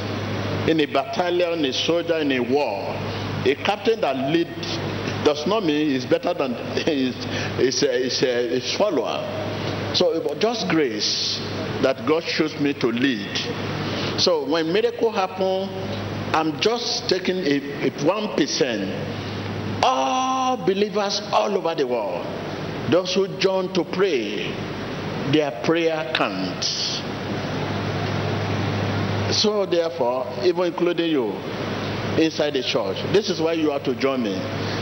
In 0.68 0.78
a 0.80 0.86
battalion, 0.86 1.64
a 1.64 1.72
soldier 1.72 2.18
in 2.18 2.32
a 2.32 2.40
war, 2.40 2.94
a 3.44 3.54
captain 3.64 4.00
that 4.00 4.16
leads 4.30 4.78
does 5.24 5.46
not 5.46 5.64
mean 5.64 5.90
he's 5.90 6.04
better 6.06 6.34
than 6.34 6.54
his, 6.84 7.14
his, 7.56 7.80
his, 7.80 8.18
his 8.20 8.74
follower. 8.74 9.22
So 9.94 10.34
just 10.38 10.68
grace 10.68 11.38
that 11.82 12.06
God 12.06 12.24
chose 12.24 12.58
me 12.60 12.72
to 12.74 12.86
lead. 12.88 13.36
So 14.18 14.48
when 14.48 14.72
miracle 14.72 15.12
happen, 15.12 15.68
I'm 16.34 16.60
just 16.60 17.08
taking 17.08 17.38
a 17.38 17.90
one 18.04 18.36
percent. 18.36 18.90
All 19.84 20.56
believers 20.56 21.20
all 21.32 21.56
over 21.56 21.74
the 21.74 21.86
world 21.86 22.24
those 22.90 23.14
who 23.14 23.28
join 23.38 23.72
to 23.74 23.84
pray, 23.84 24.52
their 25.32 25.62
prayer 25.64 26.12
counts. 26.14 27.00
So, 29.40 29.64
therefore, 29.64 30.26
even 30.42 30.64
including 30.64 31.10
you 31.10 31.32
inside 32.18 32.54
the 32.54 32.62
church, 32.62 32.96
this 33.12 33.30
is 33.30 33.40
why 33.40 33.54
you 33.54 33.70
have 33.70 33.84
to 33.84 33.94
join 33.94 34.22
me. 34.22 34.34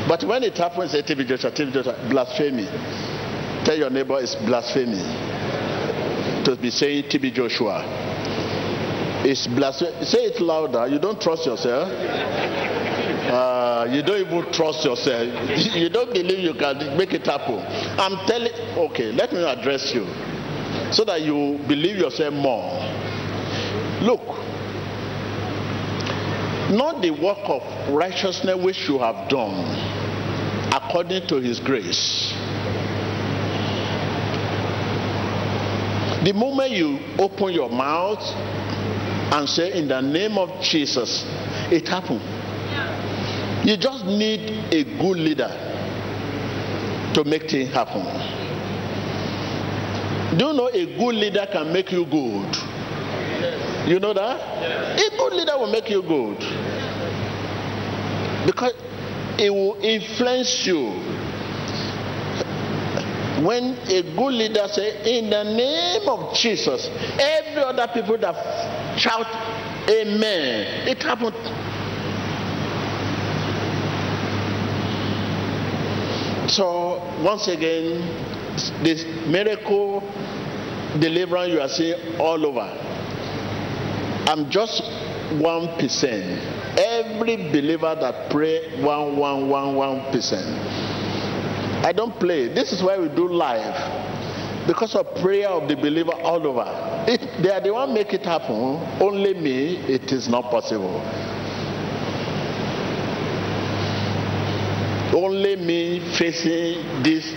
But 0.09 0.25
when 0.25 0.43
it 0.43 0.57
happens, 0.57 0.93
say, 0.93 1.03
TB 1.03 1.27
Joshua, 1.27 1.51
Joshua, 1.51 2.09
blasphemy. 2.11 2.66
Tell 3.64 3.77
your 3.77 3.90
neighbor 3.90 4.19
it's 4.21 4.35
blasphemy 4.35 5.03
to 6.45 6.57
be 6.61 6.71
saying 6.71 7.05
TB 7.05 7.35
Joshua. 7.35 7.85
It's 9.25 9.47
blasphemy. 9.47 10.05
Say 10.05 10.25
it 10.33 10.40
louder. 10.40 10.88
You 10.88 10.99
don't 10.99 11.21
trust 11.21 11.47
yourself. 11.47 11.88
Uh, 13.31 13.87
you 13.90 14.03
don't 14.03 14.27
even 14.27 14.53
trust 14.53 14.85
yourself. 14.85 15.29
you 15.77 15.88
don't 15.88 16.12
believe 16.12 16.38
you 16.40 16.55
can 16.55 16.97
make 16.97 17.12
it 17.12 17.27
happen. 17.27 17.61
I'm 18.01 18.27
telling. 18.27 18.53
Okay, 18.90 19.12
let 19.12 19.33
me 19.33 19.45
address 19.45 19.93
you, 19.95 20.07
so 20.90 21.05
that 21.05 21.21
you 21.21 21.61
believe 21.69 21.97
yourself 21.97 22.33
more. 22.35 22.81
Look, 24.01 24.25
not 26.71 27.03
the 27.03 27.11
work 27.11 27.39
of 27.45 27.63
righteousness 27.93 28.57
which 28.57 28.89
you 28.89 28.99
have 28.99 29.29
done 29.29 29.65
according 30.73 31.27
to 31.29 31.37
His 31.41 31.61
grace. 31.61 32.33
The 36.25 36.33
moment 36.35 36.71
you 36.73 36.99
open 37.19 37.53
your 37.55 37.71
mouth 37.71 38.23
and 39.33 39.49
say, 39.49 39.73
In 39.73 39.89
the 39.89 40.01
name 40.01 40.37
of 40.37 40.63
Jesus, 40.63 41.25
it 41.73 41.89
happened. 41.89 42.21
You 43.67 43.77
just 43.77 44.05
need 44.05 44.51
a 44.73 44.85
good 44.85 45.19
leader 45.19 45.49
to 47.15 47.25
make 47.25 47.51
things 47.51 47.73
happen. 47.73 48.05
Do 50.39 50.47
you 50.47 50.53
know 50.53 50.69
a 50.69 50.87
good 50.87 51.15
leader 51.15 51.47
can 51.51 51.73
make 51.73 51.91
you 51.91 52.05
good? 52.07 52.80
You 53.90 53.98
know 53.98 54.12
that? 54.12 54.38
A 55.00 55.16
good 55.16 55.33
leader 55.33 55.59
will 55.59 55.66
make 55.66 55.90
you 55.90 56.00
good. 56.00 56.38
Because 58.46 58.72
it 59.37 59.50
will 59.50 59.74
influence 59.83 60.64
you 60.64 60.90
when 63.44 63.76
a 63.88 64.03
good 64.14 64.35
leader 64.35 64.68
say 64.68 65.18
in 65.18 65.31
the 65.31 65.42
name 65.42 66.07
of 66.07 66.35
jesus 66.37 66.88
every 67.18 67.62
other 67.62 67.88
people 67.94 68.18
that 68.18 68.98
shout 68.98 69.26
amen 69.88 70.87
it 70.87 71.03
happened 71.03 71.35
so 76.50 76.98
once 77.22 77.48
again 77.48 78.03
this 78.85 79.07
miracle 79.26 80.00
deliverance 80.98 81.50
you 81.50 81.61
are 81.62 81.68
seeing 81.68 82.20
all 82.20 82.44
over 82.44 82.89
i'm 84.31 84.51
just 84.51 84.83
one 85.43 85.66
percent 85.79 86.25
every 86.79 87.37
believer 87.51 87.95
that 88.01 88.31
pray 88.31 88.81
one 88.83 89.16
one 89.16 89.49
one 89.49 89.75
one 89.75 90.12
percent 90.12 90.47
I 91.83 91.93
don't 91.93 92.19
play. 92.21 92.49
This 92.49 92.73
is 92.73 92.83
why 92.83 92.99
we 92.99 93.09
do 93.09 93.27
live. 93.27 94.66
Because 94.66 94.95
of 94.95 95.14
prayer 95.16 95.49
of 95.49 95.66
the 95.66 95.77
believer 95.77 96.12
all 96.12 96.47
over. 96.47 96.66
If 97.09 97.43
they 97.43 97.51
are 97.51 97.61
the 97.61 97.73
one 97.73 97.95
make 97.95 98.12
it 98.12 98.25
happen. 98.25 98.77
Only 99.01 99.33
me, 99.33 99.79
it 99.88 100.12
is 100.12 100.29
not 100.29 100.51
possible. 100.51 101.01
Only 105.16 105.57
me 105.57 106.01
facing 106.19 107.03
this 107.03 107.33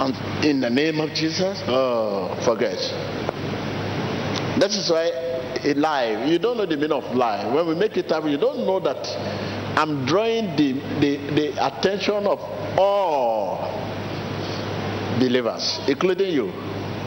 and 0.00 0.44
in 0.44 0.60
the 0.60 0.70
name 0.70 0.98
of 1.00 1.10
Jesus. 1.10 1.62
Oh, 1.66 2.34
forget. 2.46 2.78
That 4.58 4.70
is 4.72 4.90
why 4.90 5.25
a 5.66 5.74
live. 5.74 6.28
You 6.28 6.38
don't 6.38 6.56
know 6.56 6.66
the 6.66 6.76
meaning 6.76 6.92
of 6.92 7.04
live. 7.14 7.52
When 7.52 7.66
we 7.66 7.74
make 7.74 7.96
it 7.96 8.08
happen, 8.08 8.30
you 8.30 8.38
don't 8.38 8.64
know 8.66 8.78
that 8.80 9.04
I'm 9.76 10.06
drawing 10.06 10.56
the, 10.56 10.72
the, 11.00 11.16
the 11.34 11.66
attention 11.66 12.26
of 12.26 12.38
all 12.78 13.58
believers, 15.18 15.80
including 15.88 16.32
you. 16.32 16.50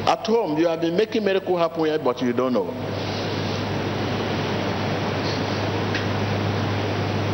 At 0.06 0.26
home, 0.26 0.58
you 0.58 0.68
have 0.68 0.82
been 0.82 0.96
making 0.98 1.24
miracle 1.24 1.58
happen 1.58 1.86
yet, 1.86 2.04
but 2.04 2.22
you 2.22 2.34
don't 2.34 2.54
know. 2.54 2.68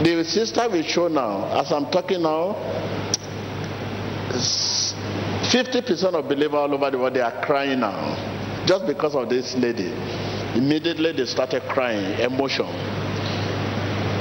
The 0.03 0.23
sister 0.23 0.69
will 0.69 0.83
show 0.83 1.07
now, 1.07 1.59
as 1.59 1.71
I'm 1.71 1.89
talking 1.89 2.21
now, 2.21 2.55
50% 4.29 6.13
of 6.13 6.27
believers 6.27 6.53
all 6.53 6.73
over 6.73 6.91
the 6.91 6.97
world, 6.97 7.13
they 7.13 7.21
are 7.21 7.43
crying 7.43 7.79
now. 7.79 8.33
Just 8.65 8.85
because 8.87 9.15
of 9.15 9.29
this 9.29 9.55
lady. 9.55 9.93
Immediately 10.55 11.11
they 11.11 11.25
started 11.25 11.63
crying, 11.63 12.19
emotion. 12.19 12.65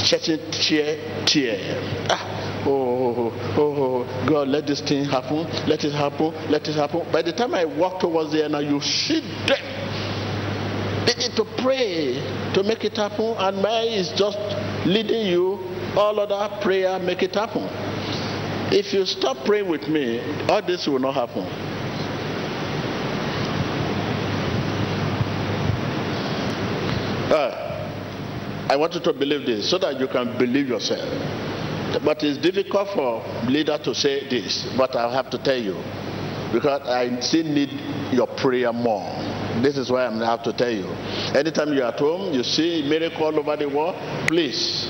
Shedding 0.00 0.50
tear, 0.50 1.24
tear. 1.24 2.06
Ah, 2.10 2.64
oh, 2.66 3.32
oh, 3.56 4.04
oh, 4.04 4.26
God, 4.28 4.48
let 4.48 4.66
this 4.66 4.80
thing 4.80 5.04
happen, 5.04 5.46
let 5.68 5.84
it 5.84 5.92
happen, 5.92 6.32
let 6.50 6.66
it 6.66 6.74
happen. 6.74 7.06
By 7.12 7.22
the 7.22 7.32
time 7.32 7.54
I 7.54 7.64
walk 7.64 8.00
towards 8.00 8.32
there 8.32 8.48
now, 8.48 8.58
you 8.58 8.80
see 8.80 9.20
them. 9.46 9.84
They 11.06 11.14
need 11.14 11.36
to 11.36 11.44
pray 11.62 12.14
to 12.54 12.62
make 12.64 12.84
it 12.84 12.96
happen, 12.96 13.36
and 13.38 13.62
my 13.62 13.82
is 13.82 14.12
just 14.16 14.38
leading 14.86 15.26
you. 15.26 15.60
All 15.96 16.18
other 16.18 16.60
prayer 16.60 16.98
make 16.98 17.22
it 17.22 17.34
happen. 17.34 17.68
If 18.72 18.92
you 18.92 19.06
stop 19.06 19.44
praying 19.44 19.68
with 19.68 19.86
me, 19.86 20.18
all 20.48 20.60
this 20.62 20.88
will 20.88 20.98
not 20.98 21.14
happen. 21.14 21.73
Uh, 27.34 28.68
I 28.70 28.76
want 28.76 28.94
you 28.94 29.00
to 29.00 29.12
believe 29.12 29.44
this 29.44 29.68
so 29.68 29.76
that 29.78 29.98
you 29.98 30.06
can 30.06 30.38
believe 30.38 30.68
yourself. 30.68 31.02
But 32.04 32.22
it's 32.22 32.38
difficult 32.38 32.90
for 32.94 33.24
leader 33.50 33.76
to 33.76 33.92
say 33.92 34.28
this, 34.28 34.72
but 34.76 34.94
I 34.94 35.12
have 35.12 35.30
to 35.30 35.38
tell 35.38 35.58
you 35.58 35.74
because 36.52 36.82
I 36.86 37.18
still 37.18 37.44
need 37.44 37.70
your 38.12 38.28
prayer 38.28 38.72
more. 38.72 39.02
This 39.62 39.76
is 39.76 39.90
why 39.90 40.06
I'm 40.06 40.20
have 40.20 40.44
to 40.44 40.52
tell 40.52 40.70
you. 40.70 40.86
Anytime 41.34 41.74
you're 41.74 41.86
at 41.86 41.98
home, 41.98 42.32
you 42.32 42.44
see 42.44 42.86
miracle 42.88 43.36
over 43.36 43.56
the 43.56 43.68
world, 43.68 43.96
please. 44.28 44.88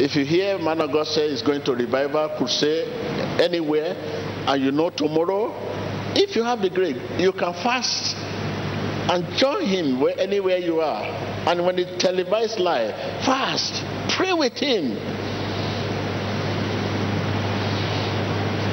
If 0.00 0.16
you 0.16 0.24
hear 0.24 0.58
man 0.58 0.80
of 0.80 0.92
God 0.92 1.08
say 1.08 1.28
he's 1.28 1.42
going 1.42 1.62
to 1.64 1.74
revival, 1.74 2.30
crusade, 2.38 2.88
anywhere, 3.38 3.92
and 4.48 4.64
you 4.64 4.72
know 4.72 4.88
tomorrow, 4.88 5.52
if 6.16 6.34
you 6.36 6.42
have 6.42 6.62
the 6.62 6.70
grace, 6.70 6.96
you 7.18 7.32
can 7.32 7.52
fast 7.52 8.16
and 9.10 9.26
join 9.36 9.66
him 9.66 10.00
where, 10.00 10.18
anywhere 10.18 10.58
you 10.58 10.80
are. 10.80 11.29
And 11.46 11.64
when 11.64 11.78
it's 11.78 12.02
televised 12.02 12.58
live, 12.60 12.94
fast, 13.24 13.82
pray 14.14 14.32
with 14.32 14.54
him. 14.54 14.96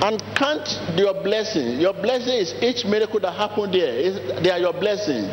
and 0.08 0.22
count 0.36 0.80
your 0.96 1.14
blessing. 1.24 1.82
Your 1.82 1.94
blessing 1.94 2.36
is 2.36 2.54
each 2.62 2.86
miracle 2.86 3.20
that 3.20 3.32
happened 3.34 3.74
there. 3.74 4.42
they 4.42 4.52
are 4.52 4.60
your 4.60 4.74
blessing. 4.74 5.26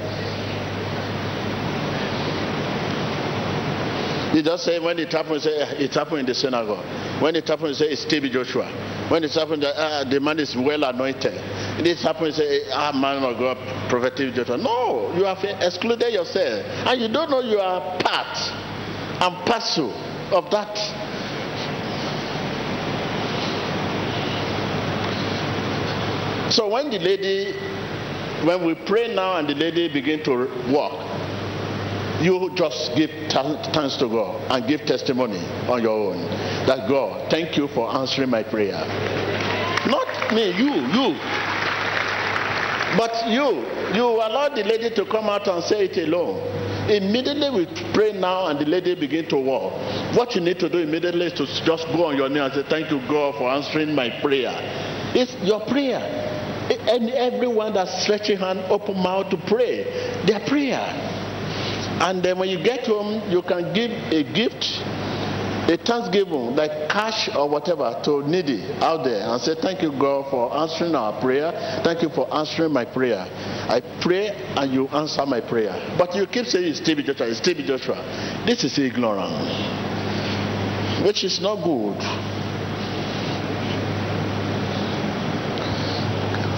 You 4.35 4.43
just 4.43 4.65
say 4.65 4.81
when 4.81 4.99
it 4.99 5.13
happened, 5.13 5.43
say 5.43 5.51
it 5.79 5.95
happened 5.95 6.21
in 6.21 6.27
the 6.27 6.35
synagogue. 6.35 6.85
When 7.23 7.37
it 7.37 7.47
happened, 7.47 7.77
say 7.77 7.87
it's 7.87 8.05
TB 8.05 8.33
Joshua. 8.33 8.67
When 9.09 9.23
it 9.23 9.33
happened, 9.33 9.65
uh, 9.65 10.05
the 10.05 10.19
man 10.19 10.39
is 10.39 10.57
well 10.57 10.83
anointed. 10.85 11.35
This 11.85 12.03
happened, 12.03 12.35
say 12.35 12.63
ah 12.73 12.93
man 12.93 13.23
of 13.23 13.39
God, 13.39 13.57
prophet 13.89 14.15
TB 14.17 14.35
Joshua. 14.35 14.57
No, 14.57 15.15
you 15.15 15.25
have 15.25 15.45
excluded 15.45 16.13
yourself, 16.13 16.65
and 16.87 17.01
you 17.01 17.09
don't 17.09 17.31
know 17.31 17.41
you 17.41 17.59
are 17.59 17.99
part 17.99 18.39
and 19.21 19.47
parcel 19.47 19.93
of 20.33 20.51
that 20.51 20.77
So 26.55 26.69
when 26.69 26.89
the 26.89 27.01
lady, 27.01 27.53
when 28.47 28.65
we 28.65 28.75
pray 28.87 29.13
now 29.13 29.39
and 29.39 29.49
the 29.49 29.55
lady 29.55 29.89
begin 29.89 30.23
to 30.23 30.47
walk, 30.71 31.04
you 32.21 32.51
just 32.55 32.95
give 32.97 33.11
thanks 33.31 33.97
to 33.97 34.09
God 34.09 34.41
and 34.51 34.67
give 34.67 34.83
testimony 34.83 35.39
on 35.69 35.83
your 35.83 36.13
own 36.13 36.19
that 36.67 36.89
God, 36.89 37.31
thank 37.31 37.57
you 37.57 37.69
for 37.69 37.95
answering 37.95 38.31
my 38.31 38.43
prayer. 38.43 38.85
Not 39.87 40.33
me, 40.33 40.51
you, 40.57 40.73
you. 40.73 41.19
But 42.97 43.29
you, 43.29 43.67
you 43.95 44.05
allow 44.07 44.49
the 44.49 44.63
lady 44.63 44.95
to 44.95 45.05
come 45.05 45.25
out 45.27 45.49
and 45.49 45.63
say 45.65 45.87
it 45.87 45.99
alone. 45.99 46.41
Immediately 46.89 47.51
we 47.51 47.93
pray 47.93 48.13
now 48.13 48.47
and 48.47 48.59
the 48.59 48.67
lady 48.67 48.95
begin 48.95 49.29
to 49.31 49.37
walk. 49.37 49.73
What 50.17 50.35
you 50.35 50.41
need 50.41 50.59
to 50.61 50.69
do 50.69 50.79
immediately 50.79 51.27
is 51.27 51.33
to 51.35 51.47
just 51.65 51.87
go 51.89 52.07
on 52.07 52.17
your 52.17 52.29
knee 52.29 52.41
and 52.41 52.53
say, 52.53 52.63
Thank 52.69 52.91
you, 52.91 53.01
God, 53.09 53.35
for 53.37 53.51
answering 53.51 53.95
my 53.95 54.11
prayer. 54.21 54.53
It's 55.15 55.35
your 55.43 55.61
prayer. 55.67 55.99
And 56.71 57.11
everyone 57.11 57.75
that's 57.75 58.03
stretching 58.03 58.39
hand, 58.39 58.61
open 58.71 58.97
mouth 59.03 59.29
to 59.31 59.37
pray, 59.37 60.23
their 60.25 60.41
prayer. 60.41 61.14
And 62.01 62.23
then 62.23 62.39
when 62.39 62.49
you 62.49 62.63
get 62.63 62.87
home, 62.87 63.31
you 63.31 63.43
can 63.43 63.73
give 63.73 63.91
a 63.91 64.23
gift, 64.25 64.65
a 65.71 65.77
thanksgiving, 65.77 66.57
like 66.57 66.89
cash 66.89 67.31
or 67.35 67.49
whatever, 67.49 68.01
to 68.05 68.27
needy 68.29 68.63
out 68.81 69.05
there 69.05 69.23
and 69.23 69.41
say, 69.41 69.55
Thank 69.55 69.83
you, 69.83 69.93
God, 69.93 70.29
for 70.31 70.55
answering 70.57 70.95
our 70.95 71.19
prayer. 71.21 71.53
Thank 71.85 72.03
you 72.03 72.11
for 72.11 72.33
answering 72.35 72.73
my 72.73 72.85
prayer. 72.85 73.21
I 73.21 73.81
pray 74.03 74.29
and 74.57 74.73
you 74.73 74.89
answer 74.89 75.25
my 75.25 75.41
prayer. 75.41 75.73
But 75.97 76.15
you 76.15 76.27
keep 76.27 76.47
saying 76.47 76.67
it's 76.67 76.81
Joshua, 76.81 77.29
it's 77.29 77.41
Joshua. 77.41 78.45
This 78.45 78.65
is 78.65 78.79
ignorance, 78.79 79.47
which 81.07 81.25
is 81.25 81.41
not 81.41 81.63
good. 81.63 82.01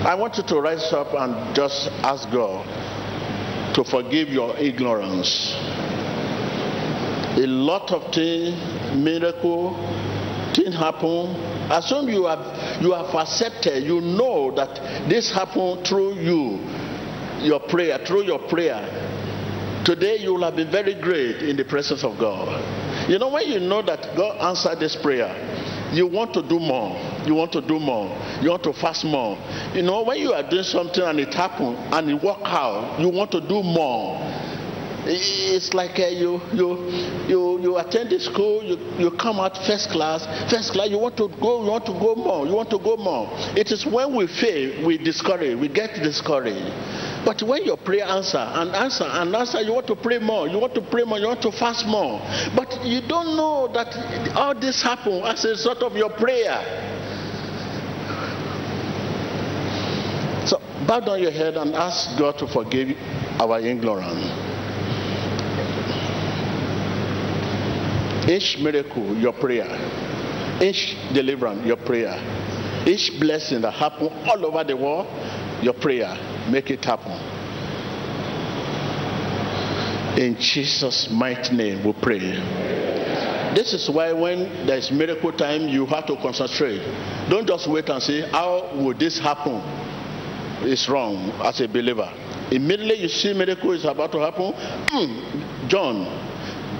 I 0.07 0.15
want 0.15 0.37
you 0.37 0.45
to 0.45 0.61
rise 0.61 0.93
up 0.93 1.13
and 1.15 1.55
just 1.55 1.89
ask 2.05 2.31
God 2.31 2.65
to 3.77 3.85
forgive 3.85 4.31
your 4.31 4.57
ignorance. 4.57 5.53
A 7.37 7.47
lot 7.47 7.93
of 7.93 8.13
things, 8.15 8.57
miracle, 8.97 9.77
thing 10.55 10.73
happen. 10.73 11.37
As 11.71 11.85
soon 11.85 12.09
you 12.09 12.25
have 12.25 12.81
you 12.83 12.93
have 12.93 13.15
accepted, 13.15 13.85
you 13.85 14.01
know 14.01 14.51
that 14.57 15.09
this 15.11 15.31
happened 15.31 15.87
through 15.87 16.15
you, 16.15 16.59
your 17.45 17.61
prayer, 17.61 17.99
through 18.07 18.25
your 18.25 18.39
prayer. 18.49 18.81
Today 19.85 20.17
you 20.17 20.33
will 20.33 20.45
have 20.45 20.57
been 20.57 20.71
very 20.71 20.95
great 20.95 21.43
in 21.43 21.57
the 21.57 21.65
presence 21.65 22.03
of 22.03 22.19
God. 22.19 22.49
You 23.11 23.19
know 23.19 23.29
when 23.29 23.47
you 23.47 23.61
know 23.61 23.83
that 23.83 24.17
God 24.17 24.41
answered 24.41 24.81
this 24.81 24.97
prayer, 24.97 25.29
you 25.93 26.07
want 26.07 26.35
to 26.35 26.43
do 26.43 26.59
more. 26.59 26.97
You 27.27 27.35
want 27.35 27.53
to 27.53 27.61
do 27.61 27.79
more. 27.79 28.09
You 28.43 28.51
want 28.51 28.63
to 28.65 28.73
fast 28.73 29.05
more. 29.05 29.37
You 29.75 29.83
know, 29.83 30.03
when 30.03 30.19
you 30.19 30.33
are 30.33 30.49
doing 30.49 30.65
something 30.65 31.03
and 31.03 31.21
it 31.21 31.33
happens 31.35 31.79
and 31.93 32.11
it 32.11 32.23
work 32.23 32.41
out, 32.43 33.01
you 33.01 33.09
want 33.09 33.31
to 33.33 33.41
do 33.41 33.63
more. 33.63 34.21
It's 35.09 35.73
like 35.73 36.01
uh, 36.01 36.07
you 36.09 36.41
you 36.53 36.91
you 37.29 37.61
you 37.61 37.79
attend 37.79 38.11
the 38.11 38.19
school, 38.19 38.61
you, 38.65 38.77
you 38.99 39.11
come 39.13 39.39
out 39.39 39.57
first 39.65 39.91
class, 39.91 40.27
first 40.51 40.73
class. 40.73 40.89
You 40.89 40.99
want 40.99 41.17
to 41.19 41.29
go, 41.41 41.63
you 41.63 41.71
want 41.71 41.87
to 41.87 41.93
go 41.93 42.17
more, 42.17 42.45
you 42.45 42.53
want 42.55 42.71
to 42.71 42.79
go 42.79 42.97
more. 42.97 43.29
It 43.57 43.71
is 43.71 43.87
when 43.87 44.17
we 44.17 44.27
fail, 44.27 44.85
we 44.85 44.99
discourage, 44.99 45.57
we 45.59 45.69
get 45.69 45.95
discouraged. 46.03 46.73
But 47.27 47.43
when 47.43 47.65
your 47.65 47.77
prayer 47.77 48.05
answer 48.05 48.39
and 48.39 48.71
answer 48.71 49.03
and 49.03 49.35
answer, 49.35 49.61
you 49.61 49.73
want 49.73 49.89
to 49.89 49.97
pray 49.97 50.19
more, 50.21 50.47
you 50.47 50.61
want 50.61 50.75
to 50.77 50.81
pray 50.81 51.03
more, 51.03 51.19
you 51.19 51.27
want 51.27 51.43
to 51.43 51.51
fast 51.51 51.85
more. 51.85 52.21
But 52.55 52.87
you 52.87 53.01
don't 53.01 53.37
know 53.37 53.69
that 53.75 54.37
all 54.37 54.55
this 54.55 54.81
happen 54.81 55.25
as 55.25 55.45
a 55.45 55.49
result 55.49 55.83
of 55.83 55.97
your 55.97 56.11
prayer. 56.11 56.63
So 60.47 60.61
bow 60.87 61.01
down 61.01 61.21
your 61.21 61.33
head 61.33 61.57
and 61.57 61.75
ask 61.75 62.17
God 62.17 62.39
to 62.39 62.47
forgive 62.47 62.97
our 63.41 63.59
ignorance. 63.59 64.23
Each 68.31 68.57
miracle, 68.59 69.17
your 69.17 69.33
prayer. 69.33 69.67
Each 70.63 70.97
deliverance, 71.13 71.67
your 71.67 71.77
prayer. 71.77 72.15
Each 72.87 73.19
blessing 73.19 73.63
that 73.63 73.73
happen 73.73 74.11
all 74.29 74.47
over 74.47 74.63
the 74.63 74.77
world, 74.77 75.09
your 75.61 75.75
prayer. 75.75 76.17
Make 76.51 76.71
it 76.71 76.85
happen. 76.85 77.13
In 80.19 80.37
Jesus' 80.41 81.11
mighty 81.11 81.55
name, 81.55 81.85
we 81.85 81.93
pray. 81.93 82.21
This 83.55 83.73
is 83.73 83.89
why 83.91 84.13
when 84.13 84.67
there's 84.67 84.91
miracle 84.91 85.33
time, 85.33 85.69
you 85.69 85.87
have 85.87 86.07
to 86.07 86.17
concentrate. 86.17 86.81
Don't 87.29 87.47
just 87.47 87.67
wait 87.69 87.89
and 87.89 88.03
say, 88.03 88.29
How 88.31 88.71
would 88.75 88.99
this 88.99 89.19
happen? 89.19 89.61
It's 90.63 90.89
wrong 90.89 91.31
as 91.45 91.61
a 91.61 91.69
believer. 91.69 92.13
Immediately 92.51 93.03
you 93.03 93.09
see 93.09 93.33
miracle 93.35 93.73
is 93.73 93.85
about 93.85 94.13
to 94.13 94.19
happen, 94.21 94.53
mm, 94.53 95.69
John, 95.69 96.26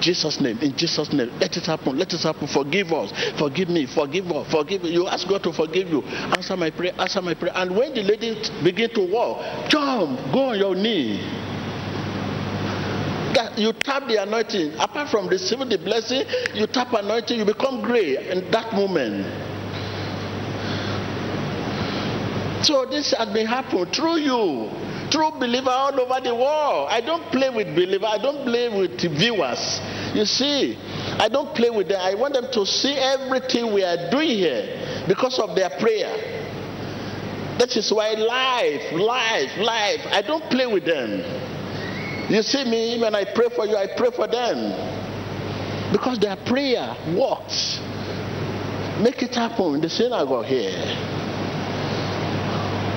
Jesus' 0.01 0.39
name, 0.39 0.57
in 0.59 0.75
Jesus' 0.75 1.11
name, 1.13 1.29
let 1.39 1.55
it 1.57 1.65
happen, 1.65 1.97
let 1.97 2.13
it 2.13 2.21
happen. 2.21 2.47
Forgive 2.47 2.91
us, 2.93 3.11
forgive 3.37 3.69
me, 3.69 3.85
forgive 3.85 4.31
us, 4.31 4.51
forgive 4.51 4.83
me. 4.83 4.91
You 4.91 5.07
ask 5.07 5.27
God 5.27 5.43
to 5.43 5.53
forgive 5.53 5.89
you. 5.89 6.03
Answer 6.03 6.57
my 6.57 6.69
prayer, 6.69 6.93
answer 6.99 7.21
my 7.21 7.33
prayer. 7.33 7.53
And 7.55 7.75
when 7.75 7.93
the 7.93 8.03
lady 8.03 8.35
begin 8.63 8.89
to 8.93 9.11
walk, 9.11 9.69
jump, 9.69 10.19
go 10.33 10.51
on 10.51 10.59
your 10.59 10.75
knee. 10.75 11.19
That 13.33 13.57
you 13.57 13.73
tap 13.73 14.07
the 14.07 14.21
anointing. 14.23 14.73
Apart 14.79 15.09
from 15.09 15.27
receiving 15.27 15.69
the 15.69 15.77
blessing, 15.77 16.23
you 16.53 16.65
tap 16.67 16.93
anointing, 16.93 17.37
you 17.37 17.45
become 17.45 17.81
great 17.81 18.19
in 18.27 18.49
that 18.51 18.73
moment. 18.73 19.25
So 22.65 22.85
this 22.85 23.13
has 23.13 23.31
been 23.33 23.45
happening 23.45 23.85
through 23.93 24.17
you 24.17 24.86
true 25.09 25.31
believer 25.31 25.69
all 25.69 25.99
over 25.99 26.21
the 26.21 26.33
world. 26.33 26.87
I 26.89 27.01
don't 27.01 27.23
play 27.31 27.49
with 27.49 27.75
believers. 27.75 28.07
I 28.07 28.17
don't 28.17 28.43
play 28.43 28.69
with 28.69 28.99
viewers. 28.99 29.79
You 30.13 30.25
see, 30.25 30.77
I 31.19 31.29
don't 31.29 31.55
play 31.55 31.69
with 31.69 31.87
them. 31.87 31.99
I 32.01 32.15
want 32.15 32.33
them 32.33 32.47
to 32.51 32.65
see 32.65 32.93
everything 32.93 33.73
we 33.73 33.83
are 33.83 34.09
doing 34.09 34.29
here 34.29 35.05
because 35.07 35.39
of 35.39 35.55
their 35.55 35.69
prayer. 35.69 36.11
That 37.59 37.75
is 37.75 37.91
why 37.91 38.11
life, 38.13 38.93
life, 38.93 39.57
life. 39.57 40.01
I 40.11 40.21
don't 40.21 40.43
play 40.49 40.67
with 40.67 40.85
them. 40.85 41.23
You 42.29 42.41
see 42.43 42.63
me 42.65 42.99
when 42.99 43.15
I 43.15 43.23
pray 43.33 43.47
for 43.55 43.65
you, 43.65 43.75
I 43.75 43.87
pray 43.95 44.11
for 44.11 44.27
them 44.27 44.71
because 45.91 46.19
their 46.19 46.35
prayer 46.35 46.95
works. 47.15 47.79
Make 49.01 49.23
it 49.23 49.33
happen 49.33 49.75
in 49.75 49.81
the 49.81 49.89
synagogue 49.89 50.45
here. 50.45 50.73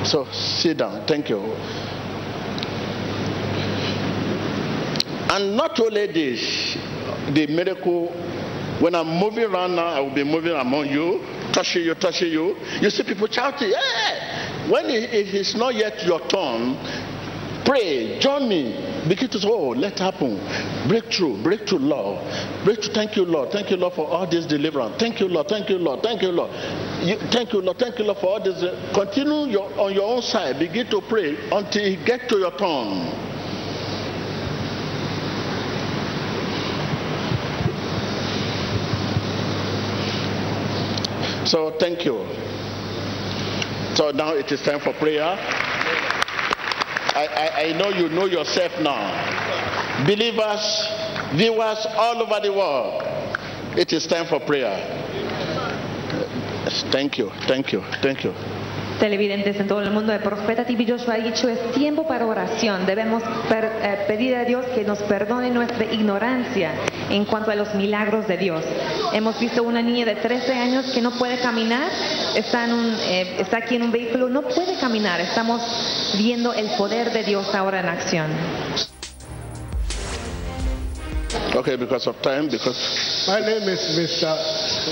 So 0.04 0.26
sit 0.32 0.78
down. 0.78 1.06
Thank 1.06 1.28
you. 1.28 1.38
And 5.30 5.56
not 5.56 5.78
only 5.78 6.08
this, 6.08 6.74
the 7.32 7.46
miracle, 7.46 8.08
when 8.80 8.96
I'm 8.96 9.06
moving 9.06 9.44
around 9.44 9.76
now, 9.76 9.86
I 9.86 10.00
will 10.00 10.14
be 10.14 10.24
moving 10.24 10.54
among 10.54 10.88
you, 10.88 11.20
touching 11.52 11.84
you, 11.84 11.94
touching 11.94 12.32
you. 12.32 12.56
You 12.80 12.90
see 12.90 13.04
people 13.04 13.28
shouting, 13.28 13.70
yeah. 13.70 14.68
When 14.68 14.86
it 14.86 15.14
is 15.14 15.54
not 15.54 15.76
yet 15.76 16.04
your 16.04 16.18
turn, 16.26 16.74
pray, 17.64 18.18
join 18.18 18.48
me. 18.48 18.74
Begin 19.08 19.28
to 19.30 19.38
say, 19.38 19.48
oh, 19.48 19.68
let 19.68 20.00
happen. 20.00 20.36
Breakthrough, 20.88 21.40
breakthrough, 21.44 21.78
Lord. 21.78 22.18
Breakthrough, 22.64 22.92
thank 22.92 23.14
you, 23.14 23.24
Lord. 23.24 23.52
Thank 23.52 23.70
you, 23.70 23.76
Lord, 23.76 23.94
for 23.94 24.08
all 24.08 24.26
this 24.28 24.46
deliverance. 24.46 24.96
Thank 24.98 25.20
you, 25.20 25.28
Lord. 25.28 25.46
Thank 25.46 25.70
you, 25.70 25.78
Lord. 25.78 26.02
Thank 26.02 26.22
you, 26.22 26.32
Lord. 26.32 26.50
You, 27.06 27.18
thank 27.30 27.52
you, 27.52 27.62
Lord. 27.62 27.78
Thank 27.78 28.00
you, 28.00 28.04
Lord, 28.04 28.18
for 28.18 28.26
all 28.26 28.42
this. 28.42 28.64
Continue 28.92 29.46
your, 29.46 29.72
on 29.78 29.94
your 29.94 30.12
own 30.12 30.22
side. 30.22 30.58
Begin 30.58 30.90
to 30.90 31.00
pray 31.08 31.38
until 31.52 31.86
you 31.86 32.04
get 32.04 32.28
to 32.30 32.38
your 32.38 32.50
turn. 32.58 33.29
So 41.50 41.72
thank 41.80 42.04
you. 42.04 42.24
So 43.96 44.12
now 44.12 44.34
it 44.34 44.52
is 44.52 44.62
time 44.62 44.78
for 44.78 44.92
prayer. 44.92 45.24
I, 47.12 47.26
I, 47.26 47.62
I 47.64 47.72
know 47.72 47.88
you 47.88 48.08
know 48.08 48.26
yourself 48.26 48.70
now. 48.80 50.06
Believers, 50.06 50.62
viewers 51.34 51.84
all 51.96 52.22
over 52.22 52.38
the 52.40 52.52
world, 52.52 53.02
it 53.76 53.92
is 53.92 54.06
time 54.06 54.26
for 54.26 54.38
prayer. 54.38 54.78
Thank 56.92 57.18
you, 57.18 57.30
thank 57.48 57.72
you, 57.72 57.82
thank 58.00 58.22
you. 58.22 58.32
Televidentes 59.00 59.58
en 59.58 59.66
todo 59.66 59.80
el 59.80 59.90
mundo 59.90 60.12
de 60.12 60.20
Profeta 60.20 60.64
TV, 60.64 60.86
Joshua 60.86 61.14
ha 61.14 61.18
dicho, 61.18 61.48
es 61.48 61.72
tiempo 61.72 62.06
para 62.06 62.26
oración. 62.26 62.86
Debemos 62.86 63.22
per, 63.48 63.64
eh, 63.64 64.04
pedir 64.06 64.36
a 64.36 64.44
Dios 64.44 64.64
que 64.74 64.84
nos 64.84 64.98
perdone 65.00 65.50
nuestra 65.50 65.84
ignorancia 65.86 66.72
en 67.08 67.24
cuanto 67.24 67.50
a 67.50 67.54
los 67.56 67.74
milagros 67.74 68.28
de 68.28 68.36
Dios. 68.36 68.62
Hemos 69.12 69.40
visto 69.40 69.62
una 69.62 69.82
niña 69.82 70.04
de 70.04 70.16
13 70.16 70.52
años 70.52 70.86
que 70.92 71.00
no 71.00 71.12
puede 71.12 71.38
caminar, 71.38 71.90
está, 72.36 72.66
en 72.66 72.72
un, 72.74 72.94
eh, 73.00 73.36
está 73.40 73.56
aquí 73.56 73.76
en 73.76 73.82
un 73.82 73.90
vehículo, 73.90 74.28
no 74.28 74.42
puede 74.42 74.78
caminar. 74.78 75.20
Estamos 75.20 75.62
viendo 76.18 76.52
el 76.52 76.68
poder 76.76 77.10
de 77.10 77.24
Dios 77.24 77.52
ahora 77.54 77.80
en 77.80 77.88
acción. 77.88 78.30
Okay, 81.56 81.76
because 81.76 82.08
of 82.08 82.16
time, 82.22 82.48
because 82.48 82.78
My 83.26 83.40
name 83.40 83.68
is 83.68 83.98
Mr. 83.98 84.34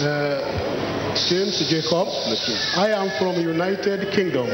Uh, 0.02 0.97
James 1.26 1.58
Jacob. 1.68 2.08
I 2.76 2.90
am 2.92 3.10
from 3.18 3.40
United 3.40 4.12
Kingdom. 4.12 4.46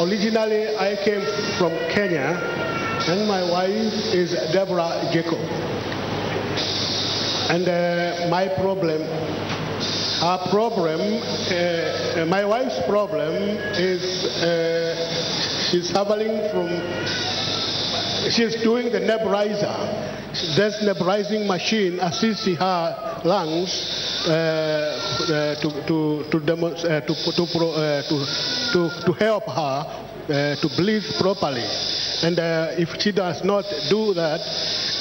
Originally, 0.00 0.76
I 0.76 0.96
came 1.04 1.22
from 1.58 1.72
Kenya, 1.90 2.38
and 3.08 3.26
my 3.26 3.42
wife 3.42 3.92
is 4.14 4.30
Deborah 4.52 5.10
Jacob. 5.12 5.40
And 7.50 7.68
uh, 7.68 8.28
my 8.30 8.48
problem, 8.48 9.02
her 10.22 10.38
problem, 10.50 11.00
uh, 11.00 12.26
my 12.26 12.44
wife's 12.44 12.80
problem 12.86 13.34
is 13.74 14.24
uh, 14.40 15.70
she's 15.70 15.90
suffering 15.90 16.48
from, 16.52 16.70
she's 18.30 18.62
doing 18.62 18.92
the 18.92 19.00
nebulizer. 19.00 19.76
This 20.56 20.82
nebulizing 20.82 21.46
machine 21.46 21.98
assisting 22.00 22.56
her 22.56 23.20
lungs 23.24 24.01
to, 28.08 28.30
to, 28.72 28.90
to, 29.04 29.12
help 29.12 29.44
her 29.44 29.86
uh, 30.28 30.56
to 30.56 30.68
breathe 30.76 31.04
properly. 31.20 31.64
And 32.22 32.38
uh, 32.38 32.68
if 32.78 33.00
she 33.00 33.12
does 33.12 33.42
not 33.42 33.64
do 33.90 34.14
that, 34.14 34.40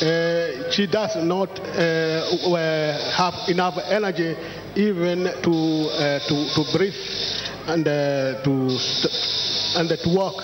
uh, 0.02 0.72
she 0.72 0.88
does 0.88 1.16
not 1.18 1.60
uh, 1.60 1.64
uh, 1.64 3.12
have 3.12 3.36
enough 3.48 3.78
energy 3.90 4.36
even 4.76 5.24
to, 5.44 5.90
uh, 5.94 6.20
to, 6.28 6.50
to 6.56 6.78
breathe 6.78 6.96
and, 7.68 7.86
to, 7.86 8.80
and 9.78 9.90
to 9.90 10.10
walk 10.10 10.44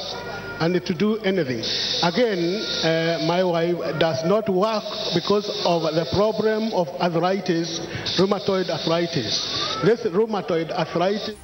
and 0.59 0.85
to 0.85 0.93
do 0.93 1.17
anything. 1.17 1.63
Again, 2.03 2.61
uh, 2.83 3.25
my 3.27 3.43
wife 3.43 3.77
does 3.99 4.23
not 4.25 4.49
work 4.49 4.83
because 5.13 5.47
of 5.65 5.83
the 5.83 6.05
problem 6.13 6.73
of 6.73 6.87
arthritis, 6.99 7.79
rheumatoid 8.17 8.69
arthritis. 8.69 9.81
This 9.83 10.01
rheumatoid 10.01 10.71
arthritis. 10.71 11.35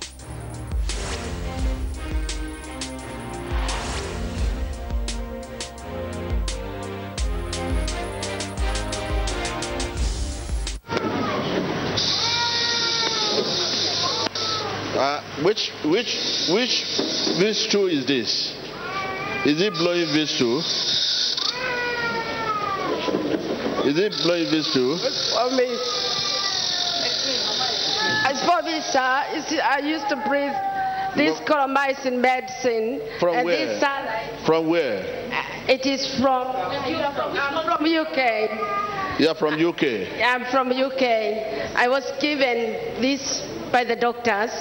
Uh, 14.95 15.21
which, 15.43 15.71
which, 15.83 16.47
which, 16.49 16.85
which 17.37 17.69
tool 17.69 17.87
is 17.87 18.05
this? 18.05 18.62
Is 19.45 19.59
it 19.59 19.73
blowing 19.73 20.07
this 20.13 20.37
two? 20.37 20.59
Is 23.83 23.99
it 23.99 24.13
blowing 24.23 24.49
this 24.49 24.73
two? 24.73 24.95
For 24.95 25.51
me. 25.51 25.67
As 28.23 28.41
for 28.45 28.61
this, 28.63 28.85
sir, 28.85 28.99
I 28.99 29.81
used 29.83 30.07
to 30.07 30.15
breathe 30.27 30.53
this 31.17 31.39
Colomycin 31.41 32.21
medicine. 32.21 33.01
From 33.19 33.35
and 33.35 33.45
where? 33.45 33.65
This, 33.65 34.45
From 34.45 34.67
where? 34.69 34.99
Uh, 35.33 35.71
it 35.71 35.85
is 35.85 36.07
from, 36.21 36.47
I'm 36.47 37.65
from 37.65 37.85
UK. 37.85 39.19
You 39.19 39.27
are 39.27 39.35
from 39.35 39.53
UK. 39.55 39.83
I'm 40.23 40.45
from 40.45 40.71
UK. 40.71 41.03
I 41.75 41.87
was 41.89 42.09
given 42.21 43.01
this 43.01 43.41
by 43.73 43.83
the 43.83 43.95
doctors 43.95 44.51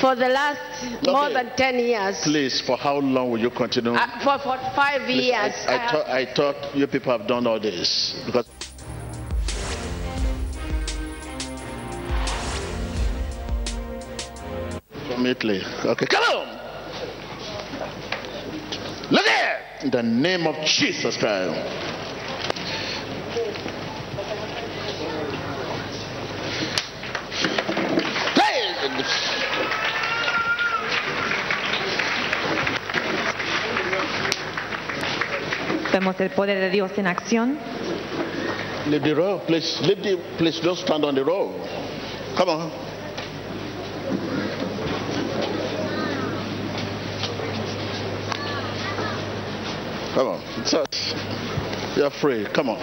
for 0.00 0.16
the 0.16 0.26
last 0.26 0.58
more 1.04 1.28
than 1.28 1.54
10 1.54 1.78
years. 1.78 2.20
Please, 2.22 2.62
for 2.62 2.78
how 2.78 2.96
long 2.96 3.30
will 3.30 3.38
you 3.38 3.50
continue? 3.50 3.92
Uh, 3.92 4.18
for, 4.24 4.38
for 4.38 4.56
five 4.74 5.02
Please, 5.02 5.26
years. 5.26 5.54
I, 5.68 5.76
I, 5.76 5.92
thought, 5.92 6.08
I 6.08 6.34
thought 6.34 6.74
you 6.74 6.86
people 6.86 7.16
have 7.16 7.28
done 7.28 7.46
all 7.46 7.60
this 7.60 8.22
because. 8.24 8.48
From 15.08 15.26
Italy. 15.26 15.60
Okay, 15.84 16.06
come 16.06 16.24
on. 16.24 16.64
Look 19.10 19.26
here. 19.26 19.58
In 19.82 19.90
the 19.90 20.02
name 20.02 20.46
of 20.46 20.56
Jesus 20.64 21.18
Christ. 21.18 21.52
Hey! 28.40 29.44
Vemos 35.94 36.20
el 36.20 36.30
poder 36.30 36.58
de 36.58 36.70
Dios 36.70 36.90
en 36.98 37.06
acción. 37.06 37.56
Leave 38.88 39.04
the 39.04 39.14
road, 39.14 39.42
please. 39.46 39.80
Leave 39.82 40.02
the 40.02 40.16
please. 40.36 40.58
Don't 40.60 40.76
stand 40.76 41.04
on 41.04 41.14
the 41.14 41.24
road. 41.24 41.54
Come 42.36 42.48
on. 42.48 42.70
Come 50.14 50.26
on. 50.28 50.66
So, 50.66 50.84
you're 51.96 52.10
free. 52.10 52.44
Come 52.52 52.70
on. 52.70 52.78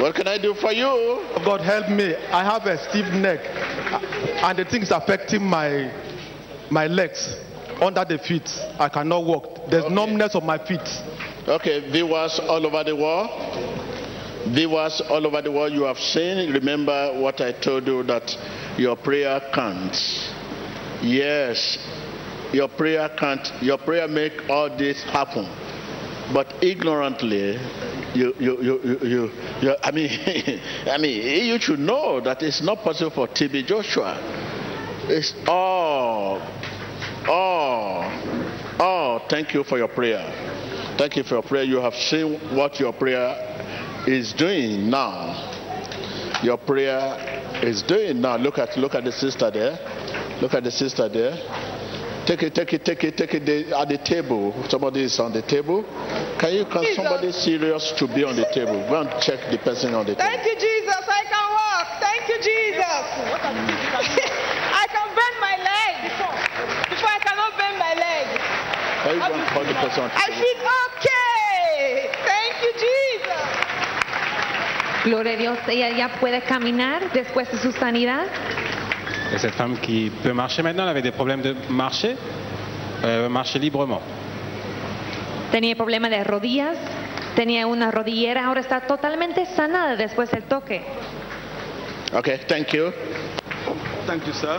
What 0.00 0.14
can 0.14 0.28
I 0.28 0.38
do 0.38 0.54
for 0.54 0.72
you? 0.72 1.24
God 1.44 1.60
help 1.60 1.88
me. 1.88 2.14
I 2.32 2.44
have 2.44 2.66
a 2.66 2.78
stiff 2.88 3.12
neck 3.14 3.40
uh, 3.92 4.00
and 4.46 4.58
the 4.58 4.64
thing 4.64 4.82
is 4.82 4.90
affecting 4.90 5.42
my 5.42 5.90
my 6.70 6.86
legs 6.86 7.36
under 7.80 8.04
the 8.04 8.18
feet. 8.18 8.48
I 8.78 8.88
cannot 8.88 9.24
walk. 9.24 9.70
There's 9.70 9.84
Okay. 9.84 9.94
numbness 9.94 10.34
of 10.34 10.44
my 10.44 10.58
feet. 10.58 10.86
Okay, 11.48 11.78
viewers 11.92 12.40
all 12.40 12.66
over 12.66 12.82
the 12.82 12.96
world. 12.96 13.30
Viewers 14.52 15.00
all 15.08 15.24
over 15.26 15.40
the 15.42 15.50
world, 15.52 15.72
you 15.72 15.82
have 15.82 15.98
seen. 15.98 16.52
Remember 16.52 17.12
what 17.20 17.40
I 17.40 17.52
told 17.52 17.86
you 17.86 18.02
that 18.04 18.36
your 18.76 18.96
prayer 18.96 19.40
counts. 19.54 20.28
Yes, 21.02 21.78
your 22.52 22.68
prayer 22.68 23.08
can't. 23.16 23.46
Your 23.62 23.78
prayer 23.78 24.08
make 24.08 24.48
all 24.50 24.76
this 24.76 25.04
happen, 25.04 25.46
but 26.34 26.52
ignorantly, 26.64 27.60
you 28.12 28.34
you 28.40 28.60
you 28.60 28.98
you, 29.04 29.30
you, 29.60 29.76
I 29.84 29.92
mean, 29.92 30.10
I 30.90 30.98
mean, 30.98 31.46
you 31.46 31.60
should 31.60 31.78
know 31.78 32.20
that 32.22 32.42
it's 32.42 32.60
not 32.60 32.78
possible 32.78 33.10
for 33.10 33.28
TB 33.28 33.66
Joshua. 33.66 34.18
It's 35.08 35.32
all, 35.46 36.40
all, 37.28 38.02
all. 38.80 39.28
Thank 39.28 39.54
you 39.54 39.62
for 39.62 39.78
your 39.78 39.88
prayer. 39.88 40.65
Thank 40.98 41.16
you 41.16 41.24
for 41.24 41.34
your 41.34 41.42
prayer. 41.42 41.62
You 41.64 41.76
have 41.80 41.94
seen 41.94 42.40
what 42.56 42.80
your 42.80 42.92
prayer 42.92 43.36
is 44.06 44.32
doing 44.32 44.88
now. 44.88 45.52
Your 46.42 46.56
prayer 46.56 47.60
is 47.62 47.82
doing 47.82 48.20
now. 48.20 48.36
Look 48.36 48.58
at 48.58 48.76
look 48.78 48.94
at 48.94 49.04
the 49.04 49.12
sister 49.12 49.50
there. 49.50 49.78
Look 50.40 50.54
at 50.54 50.64
the 50.64 50.70
sister 50.70 51.08
there. 51.08 51.36
Take 52.26 52.42
it, 52.42 52.54
take 52.54 52.72
it, 52.72 52.84
take 52.84 53.04
it, 53.04 53.16
take 53.16 53.34
it 53.34 53.46
the- 53.46 53.78
at 53.78 53.88
the 53.88 53.98
table. 53.98 54.52
Somebody 54.68 55.04
is 55.04 55.18
on 55.20 55.32
the 55.32 55.42
table. 55.42 55.84
Can 56.38 56.54
you 56.54 56.64
can 56.64 56.84
somebody 56.94 57.30
serious 57.30 57.92
to 57.98 58.08
be 58.08 58.24
on 58.24 58.34
the 58.34 58.46
table? 58.52 58.82
Go 58.88 59.00
and 59.00 59.10
check 59.22 59.38
the 59.50 59.58
person 59.58 59.94
on 59.94 60.06
the 60.06 60.14
table. 60.16 60.26
Thank 60.28 60.44
you, 60.44 60.56
Jesus. 60.58 61.02
I 61.06 61.22
can 61.22 61.46
walk. 61.54 61.86
Thank 62.00 62.28
you, 62.28 62.38
Jesus. 62.42 63.04
I 64.82 64.86
can 64.90 65.06
bend 65.14 65.36
my 65.40 65.55
person 69.80 70.04
on 70.04 70.10
I 70.10 70.28
okay. 70.96 72.10
Thank 72.24 72.54
you, 72.62 72.72
Jesus. 72.84 73.46
Gloria 75.04 75.34
a 75.34 75.36
Dios, 75.36 75.58
ella 75.68 75.90
ya 75.90 76.08
puede 76.20 76.42
caminar 76.42 77.12
después 77.12 77.50
de 77.50 77.58
su 77.58 77.72
sanidad. 77.72 78.26
Et 79.32 79.38
cette 79.38 79.54
femme 79.54 79.76
qui 79.78 80.10
peut 80.22 80.32
marcher 80.32 80.62
maintenant, 80.62 80.84
elle 80.84 80.90
avait 80.90 81.02
des 81.02 81.12
problèmes 81.12 81.42
de 81.42 81.54
marcher, 81.68 82.16
euh, 83.04 83.28
marcher 83.28 83.58
librement. 83.58 84.00
Tenía 85.50 85.76
problema 85.76 86.08
de 86.08 86.24
rodillas, 86.24 86.76
tenía 87.34 87.66
una 87.66 87.90
rodillera, 87.90 88.46
ahora 88.46 88.60
está 88.60 88.82
totalmente 88.82 89.46
sanada 89.46 89.96
después 89.96 90.30
del 90.30 90.44
toque. 90.44 90.82
Okay, 92.12 92.38
thank 92.48 92.72
you. 92.72 92.92
Thank 94.06 94.26
you, 94.26 94.32
sir. 94.32 94.58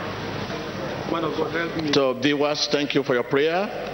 Man 1.10 1.24
of 1.24 1.36
God, 1.36 1.50
help 1.52 1.76
me. 1.82 1.92
So, 1.92 2.14
viewers, 2.14 2.68
thank 2.70 2.94
you 2.94 3.02
for 3.02 3.14
your 3.14 3.24
prayer. 3.24 3.87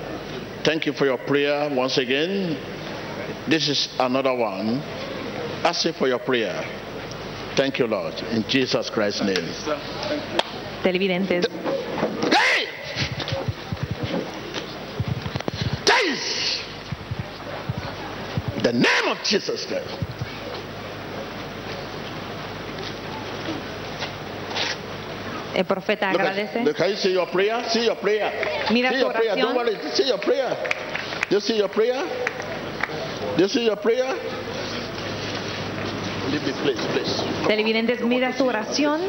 Thank 0.64 0.86
you 0.86 0.94
for 0.94 1.04
your 1.04 1.18
prayer 1.18 1.68
once 1.70 1.98
again. 1.98 2.56
This 3.46 3.68
is 3.68 3.88
another 4.00 4.34
one. 4.34 4.80
Asking 5.62 5.92
for 5.92 6.08
your 6.08 6.18
prayer. 6.18 6.64
Thank 7.54 7.78
you, 7.78 7.86
Lord. 7.86 8.14
In 8.32 8.44
Jesus 8.48 8.88
Christ's 8.88 9.20
name. 9.20 9.44
Televidentes, 10.82 11.46
Hey! 12.32 12.66
This! 15.84 16.62
The 18.62 18.72
name 18.72 19.08
of 19.08 19.22
Jesus 19.22 19.66
Christ. 19.66 20.13
El 25.54 25.64
profeta 25.64 26.10
Look 26.12 26.20
at, 26.20 26.26
agradece. 26.26 26.64
look, 26.64 26.76
can 26.76 26.90
you 26.90 26.96
see 26.96 27.12
your 27.12 27.26
prayer? 27.28 27.64
See 27.70 27.84
your 27.84 27.96
prayer. 27.96 28.32
Mira 28.70 28.90
see 28.90 28.96
tu 28.96 29.00
your 29.02 29.12
prayer. 29.12 29.36
Don't 29.36 29.54
oración. 29.54 29.56
worry. 29.56 29.92
See 29.94 30.08
your 30.08 30.18
prayer. 30.18 30.56
You 31.30 31.40
see 31.40 31.56
your 31.56 31.68
prayer? 31.68 32.04
You 33.38 33.48
see 33.48 33.64
your 33.64 33.76
prayer? 33.76 34.14
Televidentes, 37.46 38.00
mira 38.00 38.32
su 38.36 38.46
oración. 38.46 39.00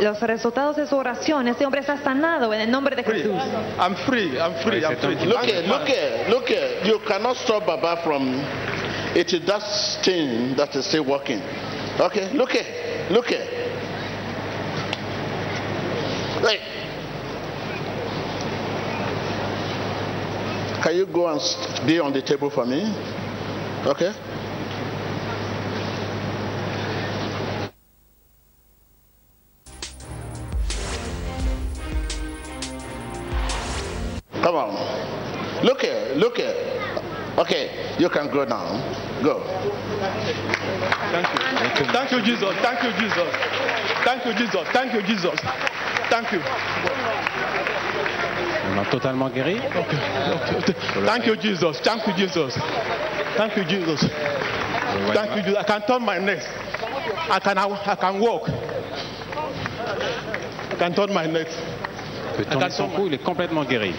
Los 0.00 0.20
resultados 0.20 0.76
de 0.76 0.86
su 0.86 0.96
oración. 0.96 1.48
Este 1.48 1.64
hombre 1.64 1.80
está 1.80 1.96
sanado 1.98 2.52
en 2.52 2.60
el 2.60 2.70
nombre 2.70 2.96
de. 2.96 3.04
Jesús. 3.04 3.32
I'm 3.78 3.94
free. 3.96 4.36
I'm 4.38 4.54
free. 4.62 4.84
I'm 4.84 4.96
free. 4.96 5.14
Look 5.26 5.44
here, 5.44 5.62
look 5.62 5.86
here, 5.86 6.26
look 6.28 6.48
here. 6.48 6.80
You 6.84 7.00
cannot 7.06 7.36
stop 7.36 7.66
Baba 7.66 8.02
from. 8.02 8.40
It 9.14 9.32
is 9.32 9.44
that 9.46 9.62
thing 10.04 10.54
that 10.56 10.74
is 10.76 10.86
still 10.86 11.04
working. 11.04 11.40
Okay, 11.98 12.30
look 12.34 12.50
here, 12.50 13.08
look 13.10 13.26
here. 13.26 13.57
Hey. 16.40 16.60
Can 20.82 20.96
you 20.96 21.06
go 21.06 21.26
and 21.26 21.86
be 21.86 21.98
on 21.98 22.12
the 22.12 22.22
table 22.22 22.48
for 22.48 22.64
me? 22.64 22.94
Okay. 23.84 24.12
Come 34.42 34.54
on. 34.54 35.64
Look 35.64 35.82
here, 35.82 36.14
look 36.14 36.36
here. 36.36 36.54
Okay, 37.36 37.96
you 37.98 38.08
can 38.08 38.30
go 38.32 38.44
now. 38.44 38.64
Go. 39.22 39.42
Thank 41.10 41.80
you. 41.80 41.84
Thank 41.92 42.12
you, 42.12 42.22
Jesus. 42.22 42.54
Thank 42.62 42.82
you, 42.84 42.92
Jesus. 42.98 43.34
Thank 44.04 44.24
you, 44.24 44.32
Jesus. 44.34 44.68
Thank 44.72 44.94
you, 44.94 45.02
Jesus. 45.02 45.40
Thank 46.10 46.32
you. 46.32 46.40
On 48.70 48.78
a 48.78 48.84
totalement 48.90 49.28
guéri. 49.30 49.60
Thank 51.04 51.26
you, 51.26 51.36
Jesus. 51.36 51.80
Thank 51.80 52.06
you, 52.06 52.12
Jesus. 52.14 52.58
Thank 53.36 53.56
you, 53.56 53.64
Jesus. 53.64 54.04
Thank 55.14 55.36
you, 55.36 55.42
Jesus. 55.42 55.56
I 55.58 55.64
can 55.64 55.82
turn 55.82 56.02
my 56.04 56.18
neck. 56.18 56.42
I 57.30 57.38
can, 57.38 57.58
I 57.58 57.94
can 57.94 58.20
walk. 58.20 58.48
I 60.70 60.74
can 60.78 60.94
turn 60.94 61.12
my 61.12 61.26
neck. 61.26 61.48
Peut 62.36 62.44
tourner 62.44 62.70
son 62.70 62.88
cou, 62.88 63.06
il 63.06 63.14
est 63.14 63.22
complètement 63.22 63.64
guéri. 63.64 63.94